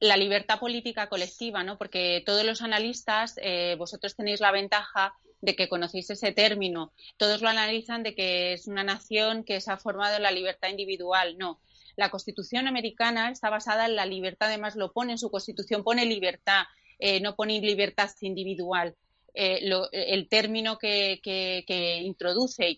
[0.00, 1.76] la libertad política colectiva, ¿no?
[1.76, 6.92] Porque todos los analistas, eh, vosotros tenéis la ventaja de que conocéis ese término.
[7.16, 10.68] Todos lo analizan de que es una nación que se ha formado en la libertad
[10.68, 11.36] individual.
[11.38, 11.60] No.
[11.96, 16.04] La Constitución americana está basada en la libertad, además lo pone en su Constitución, pone
[16.06, 16.64] libertad,
[16.98, 18.94] eh, no pone libertad individual.
[19.34, 19.60] Eh,
[19.92, 21.20] el término que,
[22.02, 22.76] introduce y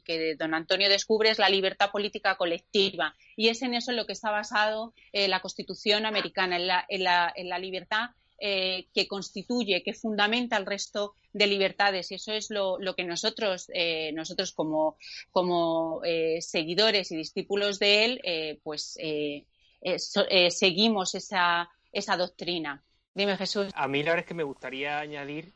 [0.00, 3.14] que, don Antonio descubre es la libertad política colectiva.
[3.36, 6.56] Y es en eso en lo que está basado eh, la Constitución americana,
[6.88, 8.10] en la libertad
[8.44, 12.10] eh, que constituye, que fundamenta el resto de libertades.
[12.10, 18.60] Y eso es lo, que nosotros, eh, nosotros como, eh, seguidores y discípulos de él,
[18.64, 18.98] pues
[20.48, 22.82] seguimos esa, esa doctrina.
[23.14, 23.70] Dime, Jesús.
[23.76, 25.52] A mí la verdad es que me gustaría añadir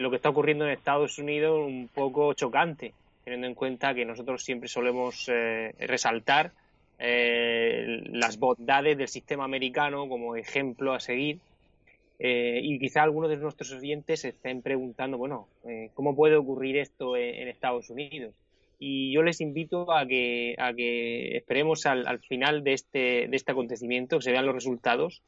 [0.00, 2.92] lo que está ocurriendo en Estados Unidos un poco chocante,
[3.24, 5.30] teniendo en cuenta que nosotros siempre solemos
[5.78, 6.52] resaltar
[6.98, 11.38] eh, las bondades del sistema americano como ejemplo a seguir.
[12.18, 16.76] Eh, y quizá algunos de nuestros oyentes se estén preguntando, bueno, eh, ¿cómo puede ocurrir
[16.76, 18.34] esto en, Estados Unidos?
[18.80, 23.52] Y yo les invito a que, a que esperemos al, final de este, de este
[23.52, 25.22] acontecimiento, que se vean los resultados,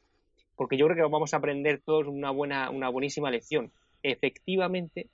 [0.57, 3.71] porque yo creo que vamos a aprender todos una, buena, una buenísima lección.
[4.03, 5.07] Efectivamente,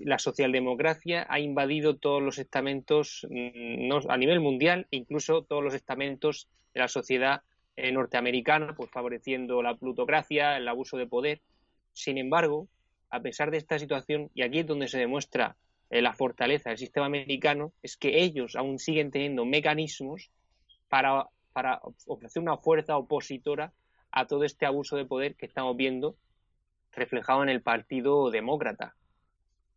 [0.00, 6.48] la socialdemocracia ha invadido todos los estamentos mm, a nivel mundial, incluso todos los estamentos
[6.74, 7.42] de la sociedad
[7.76, 11.40] eh, norteamericana, pues favoreciendo la plutocracia, el abuso de poder.
[11.92, 12.68] Sin embargo,
[13.10, 15.56] a pesar de esta situación, y aquí es donde se demuestra
[15.88, 20.30] eh, la fortaleza del sistema americano, es que ellos aún siguen teniendo mecanismos
[20.88, 23.72] para, para ofrecer una fuerza opositora
[24.10, 26.16] a todo este abuso de poder que estamos viendo
[26.92, 28.94] reflejado en el Partido Demócrata.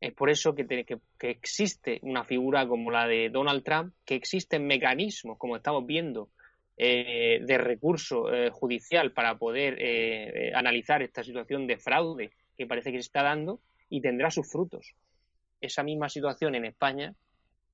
[0.02, 0.99] Es por eso que, que,
[1.30, 6.30] existe una figura como la de Donald Trump, que existen mecanismos, como estamos viendo,
[6.76, 12.91] eh, de recurso eh, judicial para poder eh, analizar esta situación de fraude que parece
[12.91, 14.95] que se está dando y tendrá sus frutos.
[15.62, 17.14] Esa misma situación en España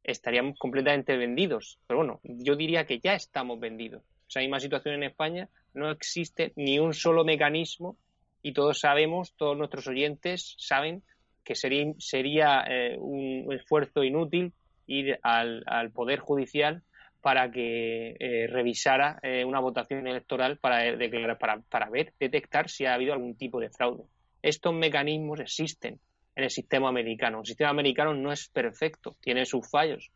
[0.04, 1.80] estaríamos completamente vendidos.
[1.88, 4.04] Pero bueno, yo diría que ya estamos vendidos.
[4.28, 7.96] Esa misma situación en España no existe ni un solo mecanismo
[8.42, 11.04] y todos sabemos, todos nuestros oyentes saben
[11.48, 14.52] que sería, eh, un esfuerzo inútil
[14.86, 16.84] ir al, Poder Judicial
[17.22, 21.38] para que eh, revisara eh, una votación electoral para, declarar,
[21.70, 24.04] para ver, detectar si ha habido algún tipo de fraude.
[24.42, 26.02] Estos mecanismos existen
[26.36, 27.40] en el sistema americano.
[27.40, 30.12] El sistema americano no es perfecto, tiene sus fallos,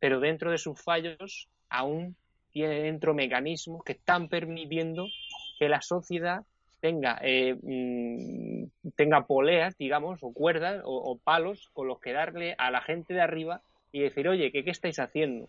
[0.00, 2.16] pero dentro de sus fallos aún
[2.50, 5.06] tiene dentro mecanismos que están permitiendo
[5.60, 6.40] que la sociedad
[6.80, 12.70] tenga, eh, mm, tenga poleas, digamos, o cuerdas o, palos con los que darle a
[12.70, 13.60] la gente de arriba
[13.92, 15.48] y decir, oye, ¿qué, estáis haciendo?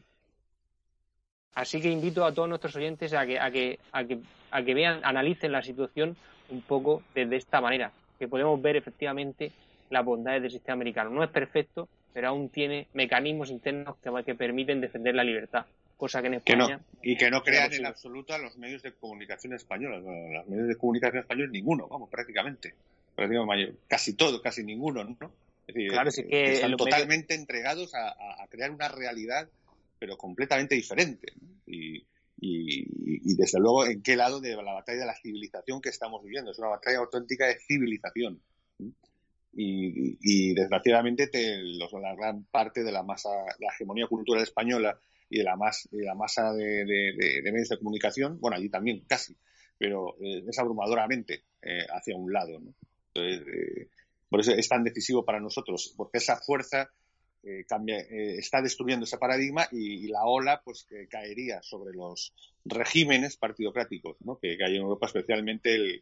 [1.53, 4.19] Así que invito a todos nuestros oyentes a que, a que, a que,
[4.51, 6.15] a que vean, analicen la situación
[6.49, 9.51] un poco desde esta manera, que podemos ver efectivamente
[9.89, 11.09] las bondades del sistema americano.
[11.09, 15.65] No es perfecto, pero aún tiene mecanismos internos que, que permiten defender la libertad
[15.97, 16.79] cosa que en España...
[17.01, 20.03] y que no crean en absoluto a los medios de comunicación españoles.
[20.03, 22.75] los medios de comunicación españoles ninguno, vamos, prácticamente.
[23.87, 25.17] casi todo, casi ninguno, ¿no?
[25.67, 29.49] Es decir, claro, que están totalmente entregados a, crear una realidad,
[29.99, 31.33] pero completamente diferente.
[31.65, 32.05] Y,
[32.39, 36.51] y, desde luego, ¿en qué lado de la batalla de la civilización que estamos viviendo?
[36.51, 38.39] Es una batalla auténtica de civilización.
[39.59, 43.29] Y, desgraciadamente la gran parte de la masa,
[43.59, 44.99] la hegemonía cultural española
[45.29, 46.85] y de la, más, de la masa de,
[47.43, 49.35] medios de comunicación, bueno, allí también casi,
[49.77, 52.59] pero eh, es abrumadoramente eh, hacia un lado.
[52.59, 52.73] ¿no?
[53.15, 53.89] Eh,
[54.29, 56.91] por eso es tan decisivo para nosotros, porque esa fuerza
[57.65, 62.33] cambia, está destruyendo ese paradigma y, la ola pues caería sobre los
[62.65, 66.01] regímenes partidocráticos que, hay en Europa, especialmente el,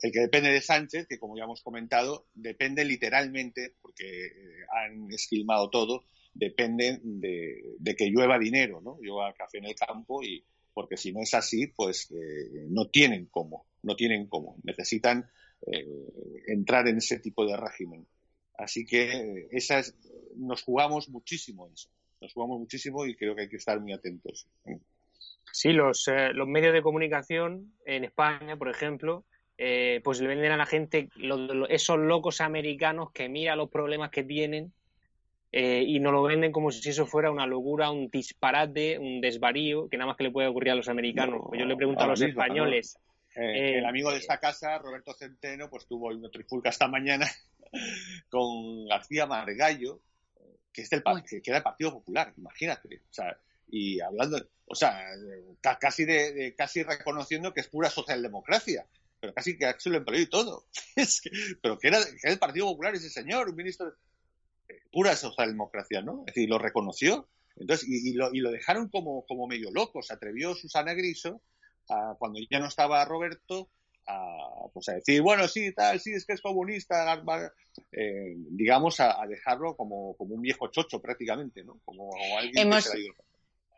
[0.00, 4.32] el, que depende de Sánchez, que como ya hemos comentado, depende literalmente, porque
[4.70, 6.04] han esquilmado todo,
[6.34, 8.98] dependen de, que llueva dinero, ¿no?
[9.00, 13.26] Llueva café en el campo y, porque si no es así, pues eh, no tienen
[13.26, 15.28] cómo, no tienen cómo, necesitan
[15.66, 15.86] eh,
[16.46, 18.06] entrar en ese tipo de régimen.
[18.56, 19.82] Así que esa
[20.36, 21.88] nos jugamos muchísimo eso,
[22.20, 24.46] nos jugamos muchísimo y creo que hay que estar muy atentos.
[25.52, 29.24] Sí, los, los medios de comunicación en España, por ejemplo,
[29.56, 31.08] pues le venden a la gente
[31.68, 34.72] esos locos americanos que mira los problemas que tienen
[35.54, 39.88] eh, y nos lo venden como si eso fuera una locura, un disparate, un desvarío,
[39.90, 41.42] que nada más que le puede ocurrir a los americanos.
[41.46, 42.98] Pues yo le pregunto a los españoles.
[43.34, 47.30] Eh, el amigo de esta casa, Roberto Centeno, pues tuvo una trifulca esta mañana
[48.30, 50.00] con García Margallo,
[50.72, 53.02] que es del que era del Partido Popular, imagínate.
[53.10, 53.36] O sea,
[53.68, 55.02] y hablando, o sea,
[55.78, 58.86] casi de, casi reconociendo que es pura socialdemocracia,
[59.20, 60.64] pero casi que se lo empleó y todo.
[61.62, 63.94] pero que era, que era, el Partido Popular ese señor, un ministro
[64.90, 66.24] pura socialdemocracia, ¿no?
[66.26, 67.28] Es decir, lo reconoció.
[67.56, 70.02] Entonces, y, lo, y lo, dejaron como, como, medio loco.
[70.02, 71.42] Se atrevió Susana Griso,
[72.18, 73.68] cuando ya no estaba Roberto,
[74.06, 77.22] a, pues a decir, bueno, sí, tal, sí, es que es comunista,
[77.92, 81.80] eh, digamos, a, dejarlo como, como, un viejo chocho prácticamente, ¿no?
[81.84, 82.90] Como, alguien hemos,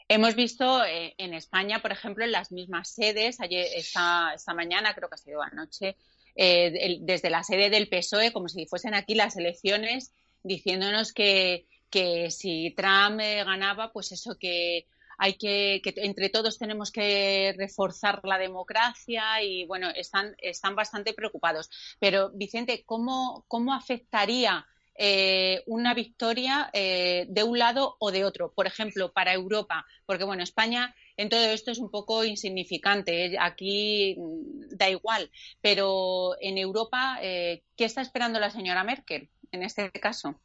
[0.07, 4.95] Hemos visto eh, en España, por ejemplo, en las mismas sedes, ayer, esta, esta mañana,
[4.95, 5.97] creo que ha sido anoche,
[6.35, 10.13] eh, desde la sede del PSOE, como si fuesen aquí las elecciones,
[10.45, 14.87] diciéndonos que, que si Trump eh, ganaba, pues eso que
[15.19, 21.15] hay que, que entre todos tenemos que reforzar la democracia y bueno, están, están bastante
[21.15, 21.71] preocupados.
[21.99, 24.67] Pero Vicente, ¿cómo, cómo afectaría
[24.97, 28.53] eh, una victoria eh, de un lado o de otro?
[28.53, 33.37] Por ejemplo, para Europa, porque bueno, España en todo esto es un poco insignificante.
[33.39, 35.31] Aquí mm, da igual,
[35.61, 39.31] pero en Europa, ¿qué está esperando la señora Merkel?
[39.55, 40.39] En este caso.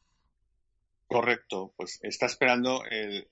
[1.09, 2.83] Correcto, pues está esperando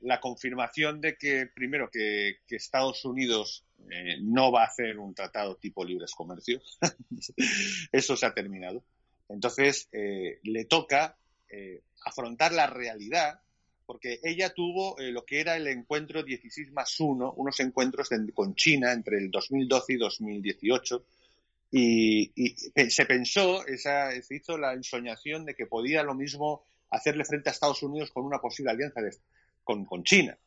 [0.01, 5.57] la confirmación de que, primero, que, Estados Unidos eh, no va a hacer un tratado
[5.57, 6.59] tipo libres comercio.
[7.91, 8.83] Eso se ha terminado.
[9.29, 11.17] Entonces, eh, le toca
[11.49, 13.41] eh, afrontar la realidad,
[13.85, 18.91] porque ella tuvo lo que era el encuentro 16 más 1, unos encuentros con China
[18.91, 21.05] entre el 2012 y 2018,
[21.71, 22.31] y,
[22.89, 27.53] se pensó, esa, se hizo la ensoñación de que podía lo mismo hacerle frente a
[27.53, 29.01] Estados Unidos con una posible alianza
[29.63, 30.37] con, con, China.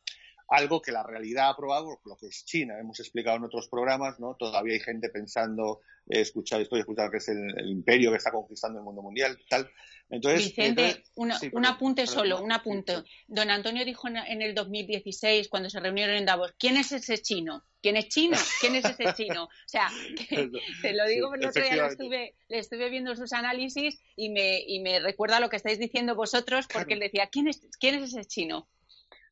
[0.51, 4.19] Algo que la realidad ha probado, lo que es China, hemos explicado en otros programas,
[4.19, 4.35] ¿no?
[4.35, 8.79] Todavía hay gente pensando, he escuchado, estoy escuchando que es el, imperio que está conquistando
[8.79, 9.71] el mundo mundial, tal.
[10.09, 13.01] Entonces, Vicente, un apunte solo, un apunte.
[13.27, 17.63] Don Antonio dijo en el 2016, cuando se reunieron en Davos, ¿quién es ese chino?
[17.81, 18.37] ¿Quién es chino?
[18.59, 19.45] ¿Quién es ese chino?
[19.45, 19.89] O sea,
[20.81, 24.59] te lo digo porque otro día le estuve, le estuve viendo sus análisis y me,
[24.59, 28.13] y me recuerda lo que estáis diciendo vosotros, porque él decía, ¿quién es, ¿quién es
[28.13, 28.67] ese chino?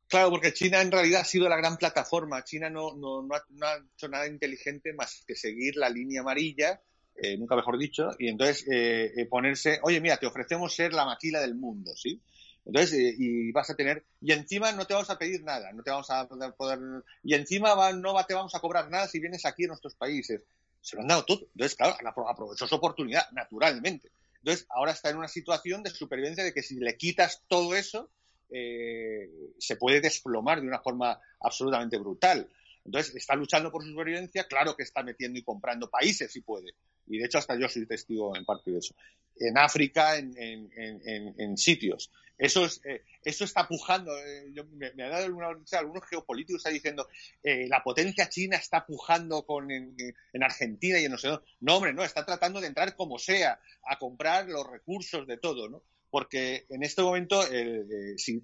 [0.10, 2.43] Claro, porque China en realidad ha sido la gran plataforma.
[2.43, 6.82] China no, no, no, ha, hecho nada inteligente más que seguir la línea amarilla,
[7.16, 11.05] eh, nunca mejor dicho, y entonces eh, eh, ponerse, oye, mira, te ofrecemos ser la
[11.05, 12.20] maquila del mundo, ¿sí?
[12.66, 15.91] Entonces, y vas a tener, y encima no te vamos a pedir nada, no te
[15.91, 16.80] vamos a poder,
[17.24, 20.43] y encima no te vamos a cobrar nada si vienes aquí a nuestros países.
[20.82, 21.41] Se lo han dado todo.
[21.53, 21.95] Entonces, claro,
[22.28, 24.12] aprovechó su oportunidad, naturalmente.
[24.38, 28.12] Entonces, ahora está en una situación de supervivencia de que si le quitas todo eso,
[28.52, 32.50] eh, se puede desplomar de una forma absolutamente brutal.
[32.84, 36.74] Entonces, está luchando por su supervivencia, claro que está metiendo y comprando países si puede.
[37.08, 38.95] Y de hecho, hasta yo soy testigo en parte de eso.
[39.36, 42.12] En África, en, sitios.
[42.38, 44.18] Eso, es, eh, eso está pujando.
[44.18, 44.54] Eh,
[44.95, 47.08] me, ha dado alguna, algunos geopolíticos está diciendo
[47.43, 51.30] la potencia china está pujando con, en, Argentina y en no sé
[51.60, 55.70] No, hombre, no, está tratando de entrar como sea a comprar los recursos de todo,
[55.70, 55.84] ¿no?
[56.10, 58.38] Porque en este momento, eh, eh, si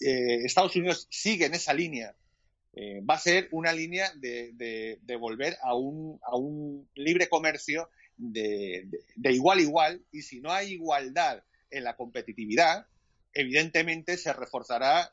[0.00, 2.14] eh, Estados Unidos sigue en esa línea,
[3.08, 8.86] va a ser una línea de, volver a un, a un, libre comercio de,
[9.24, 12.86] igual a igual, y si no hay igualdad en la competitividad,
[13.34, 15.12] evidentemente se reforzará,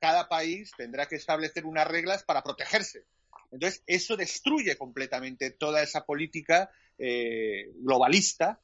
[0.00, 3.04] cada país tendrá que establecer unas reglas para protegerse.
[3.52, 6.68] Entonces, eso destruye completamente toda esa política
[7.76, 8.60] globalista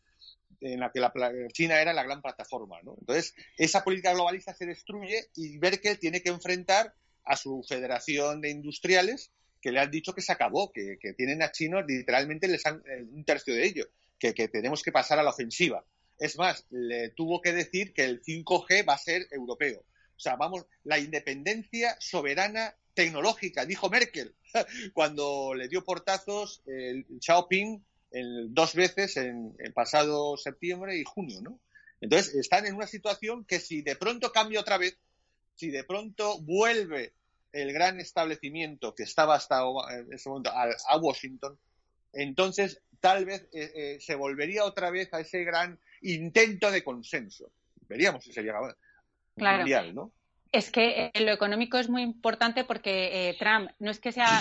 [0.73, 1.13] en la que la,
[1.53, 2.81] China era la gran plataforma.
[2.83, 2.97] ¿no?
[2.99, 6.95] Entonces, esa política globalista se destruye y Merkel tiene que enfrentar
[7.25, 11.51] a su federación de industriales que le han dicho que se acabó, que, tienen a
[11.51, 13.89] chinos, literalmente les han, eh, un tercio de ello,
[14.19, 15.85] que, tenemos que pasar a la ofensiva.
[16.19, 19.81] Es más, le tuvo que decir que el 5G va a ser europeo.
[19.81, 24.35] O sea, vamos, la independencia soberana tecnológica, dijo Merkel,
[24.93, 27.83] cuando le dio portazos el Xiaoping
[28.49, 31.59] dos veces en, el pasado septiembre y junio, ¿no?
[32.01, 34.99] Entonces están en una situación que si de pronto cambia otra vez,
[35.55, 37.15] si de pronto vuelve
[37.53, 41.59] el gran establecimiento que estaba hasta en ese momento a, Washington,
[42.13, 47.51] entonces tal vez eh, eh, se volvería otra vez a ese gran intento de consenso.
[47.89, 48.77] Veríamos si se llegaba
[49.37, 49.59] claro.
[49.59, 50.13] mundial, ¿no?
[50.55, 54.41] Es que eh, lo económico es muy importante porque Trump no es que sea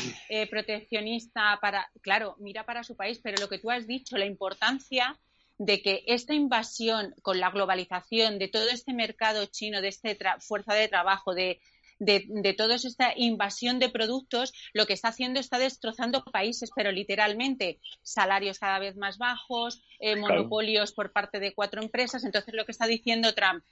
[0.50, 5.20] proteccionista para, claro, mira para su país, pero lo que tú has dicho, la importancia
[5.58, 10.74] de que esta invasión con la globalización de todo este mercado chino, de esta fuerza
[10.74, 11.62] de trabajo, de,
[12.00, 17.80] de, toda esta invasión de productos, lo que está haciendo está destrozando países, pero literalmente
[18.02, 22.24] salarios cada vez más bajos, eh, monopolios por parte de cuatro empresas.
[22.24, 23.64] Entonces, lo que está diciendo Trump,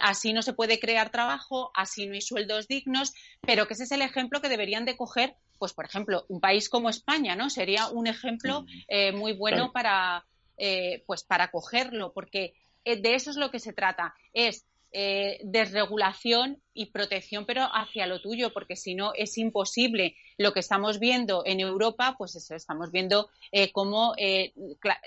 [0.00, 3.92] así no se puede crear trabajo, así no hay sueldos dignos, pero que ese es
[3.92, 7.50] el ejemplo que deberían de coger, pues por ejemplo, un país como España, ¿no?
[7.50, 10.24] Sería un ejemplo eh, muy bueno para,
[10.56, 12.54] eh, pues para cogerlo, porque
[12.84, 18.20] de eso es lo que se trata, es eh, desregulación y protección, pero hacia lo
[18.20, 20.16] tuyo, porque si no es imposible.
[20.38, 24.52] Lo que estamos viendo en Europa, pues eso, estamos viendo eh, cómo eh,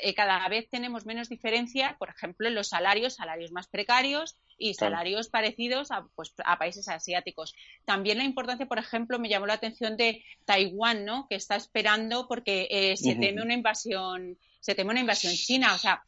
[0.02, 4.76] eh, cada vez tenemos menos diferencia, por ejemplo, en los salarios, salarios más precarios y
[4.76, 7.56] salarios parecidos a, pues, a países asiáticos.
[7.84, 11.28] También la importancia, por ejemplo, me llamó la atención de Taiwán, ¿no?
[11.28, 15.76] que está esperando porque se teme una invasión se teme una invasión china.
[15.76, 16.04] O sea,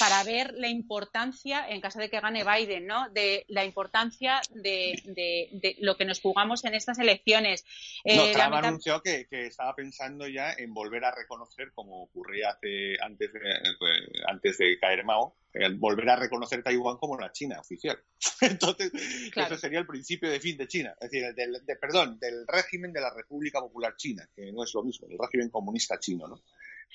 [0.00, 3.08] para ver la importancia, en caso de que gane Biden, ¿no?
[3.10, 7.64] De la importancia de, lo que nos jugamos en estas elecciones.
[8.02, 13.32] Eh, Trump anunció que, estaba pensando ya en volver a reconocer, como ocurría hace, antes,
[13.32, 13.40] de,
[13.78, 15.36] pues, antes de caer Mao,
[15.78, 17.96] volver a reconocer Taiwán como la China oficial.
[18.40, 18.90] Entonces,
[19.36, 23.02] eso sería el principio de fin de China, es decir, del, perdón, del régimen de
[23.02, 26.42] la República Popular China, que no es lo mismo, el régimen comunista chino, ¿no?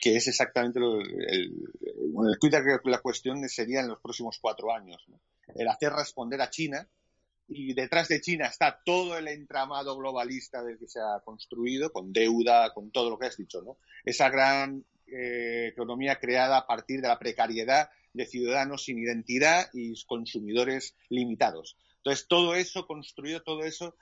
[0.01, 1.69] Que es exactamente lo, el,
[2.39, 5.05] que la cuestión sería en los próximos cuatro años,
[5.55, 6.87] el hacer responder a China
[7.47, 12.11] y detrás de China está todo el entramado globalista del que se ha construido, con
[12.11, 13.77] deuda, con todo lo que has dicho, ¿no?
[14.03, 19.93] Esa gran eh, economía creada a partir de la precariedad de ciudadanos sin identidad y
[20.05, 21.77] consumidores limitados.
[21.97, 23.95] Entonces, todo eso construido, todo eso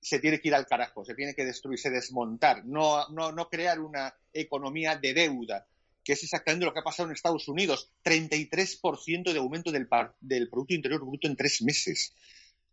[0.00, 3.80] se tiene que ir al carajo, se tiene que destruirse, desmontar, no, no, no crear
[3.80, 5.66] una economía de deuda,
[6.02, 9.88] que es exactamente lo que ha pasado en Estados Unidos, 33% de aumento del,
[10.20, 12.14] del Producto Interior Bruto en tres meses.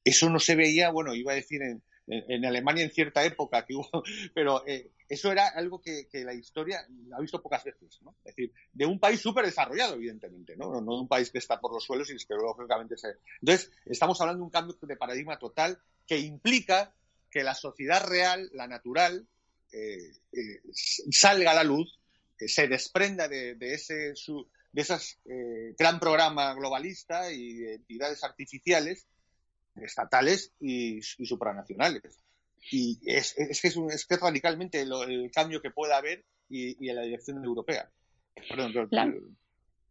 [0.03, 3.75] Eso no se veía, bueno, iba a decir en, en, Alemania en cierta época, que
[3.75, 4.03] hubo,
[4.34, 8.15] pero eh, eso era algo que, la historia ha visto pocas veces, ¿no?
[8.23, 10.82] Es decir, de un país súper desarrollado, evidentemente, ¿no?
[10.82, 13.17] No de un país que está por los suelos y que lógicamente se...
[13.41, 16.93] Entonces, estamos hablando de un cambio de paradigma total que implica
[17.38, 19.27] que la sociedad real, la natural,
[19.71, 20.61] eh, eh,
[21.11, 21.99] salga a la luz,
[22.35, 24.13] que se desprenda de, ese
[24.71, 29.05] de esas eh, gran programa globalista y de entidades artificiales,
[29.75, 32.23] estatales y, supranacionales.
[32.71, 37.43] Y es, que es, que radicalmente el cambio que pueda haber y, en la dirección
[37.45, 37.88] europea.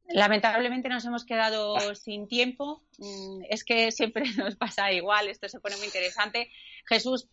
[0.09, 1.95] Lamentablemente nos hemos quedado ah.
[1.95, 2.83] sin tiempo.
[2.99, 5.29] Mm, es que siempre nos pasa igual.
[5.29, 6.51] Esto se pone muy interesante.
[6.87, 7.29] Jesús,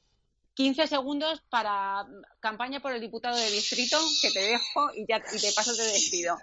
[0.56, 2.06] 15 segundos para
[2.40, 5.84] campaña por el diputado de distrito, que te dejo y, ya, y te paso te
[5.84, 6.36] despido.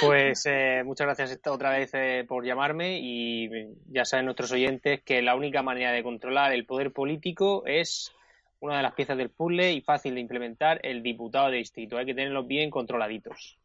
[0.00, 3.48] Pues eh, muchas gracias otra vez eh, por llamarme y
[3.88, 8.12] ya saben nuestros oyentes que la única manera de controlar el poder político es
[8.60, 11.98] una de las piezas del puzzle y fácil de implementar el diputado de distrito.
[11.98, 13.58] Hay que tenerlos bien controladitos.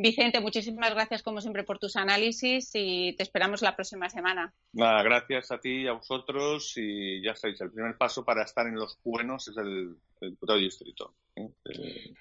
[0.00, 4.54] Vicente, muchísimas gracias como siempre por tus análisis y te esperamos la próxima semana.
[4.72, 8.68] Nada, gracias a ti y a vosotros y ya sabéis, el primer paso para estar
[8.68, 11.14] en los buenos es el, diputado de distrito.
[11.34, 11.48] ¿eh?
[11.64, 12.14] Eh,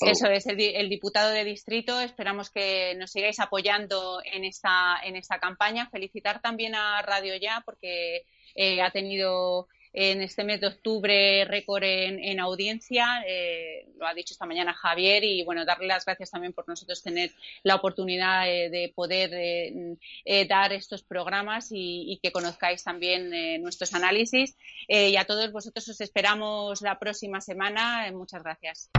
[0.00, 2.00] Eso es, el, diputado de distrito.
[2.00, 5.88] Esperamos que nos sigáis apoyando en esta, en esta campaña.
[5.88, 8.24] Felicitar también a Radio Ya porque
[8.56, 14.34] eh, ha tenido en este mes de octubre récord en, audiencia, eh, lo ha dicho
[14.34, 17.32] esta mañana Javier, y bueno, darle las gracias también por nosotros tener
[17.64, 24.56] la oportunidad eh, de poder eh, dar estos programas y, que conozcáis también nuestros análisis.
[24.88, 28.10] y a todos vosotros os esperamos la próxima semana.
[28.12, 28.90] muchas gracias.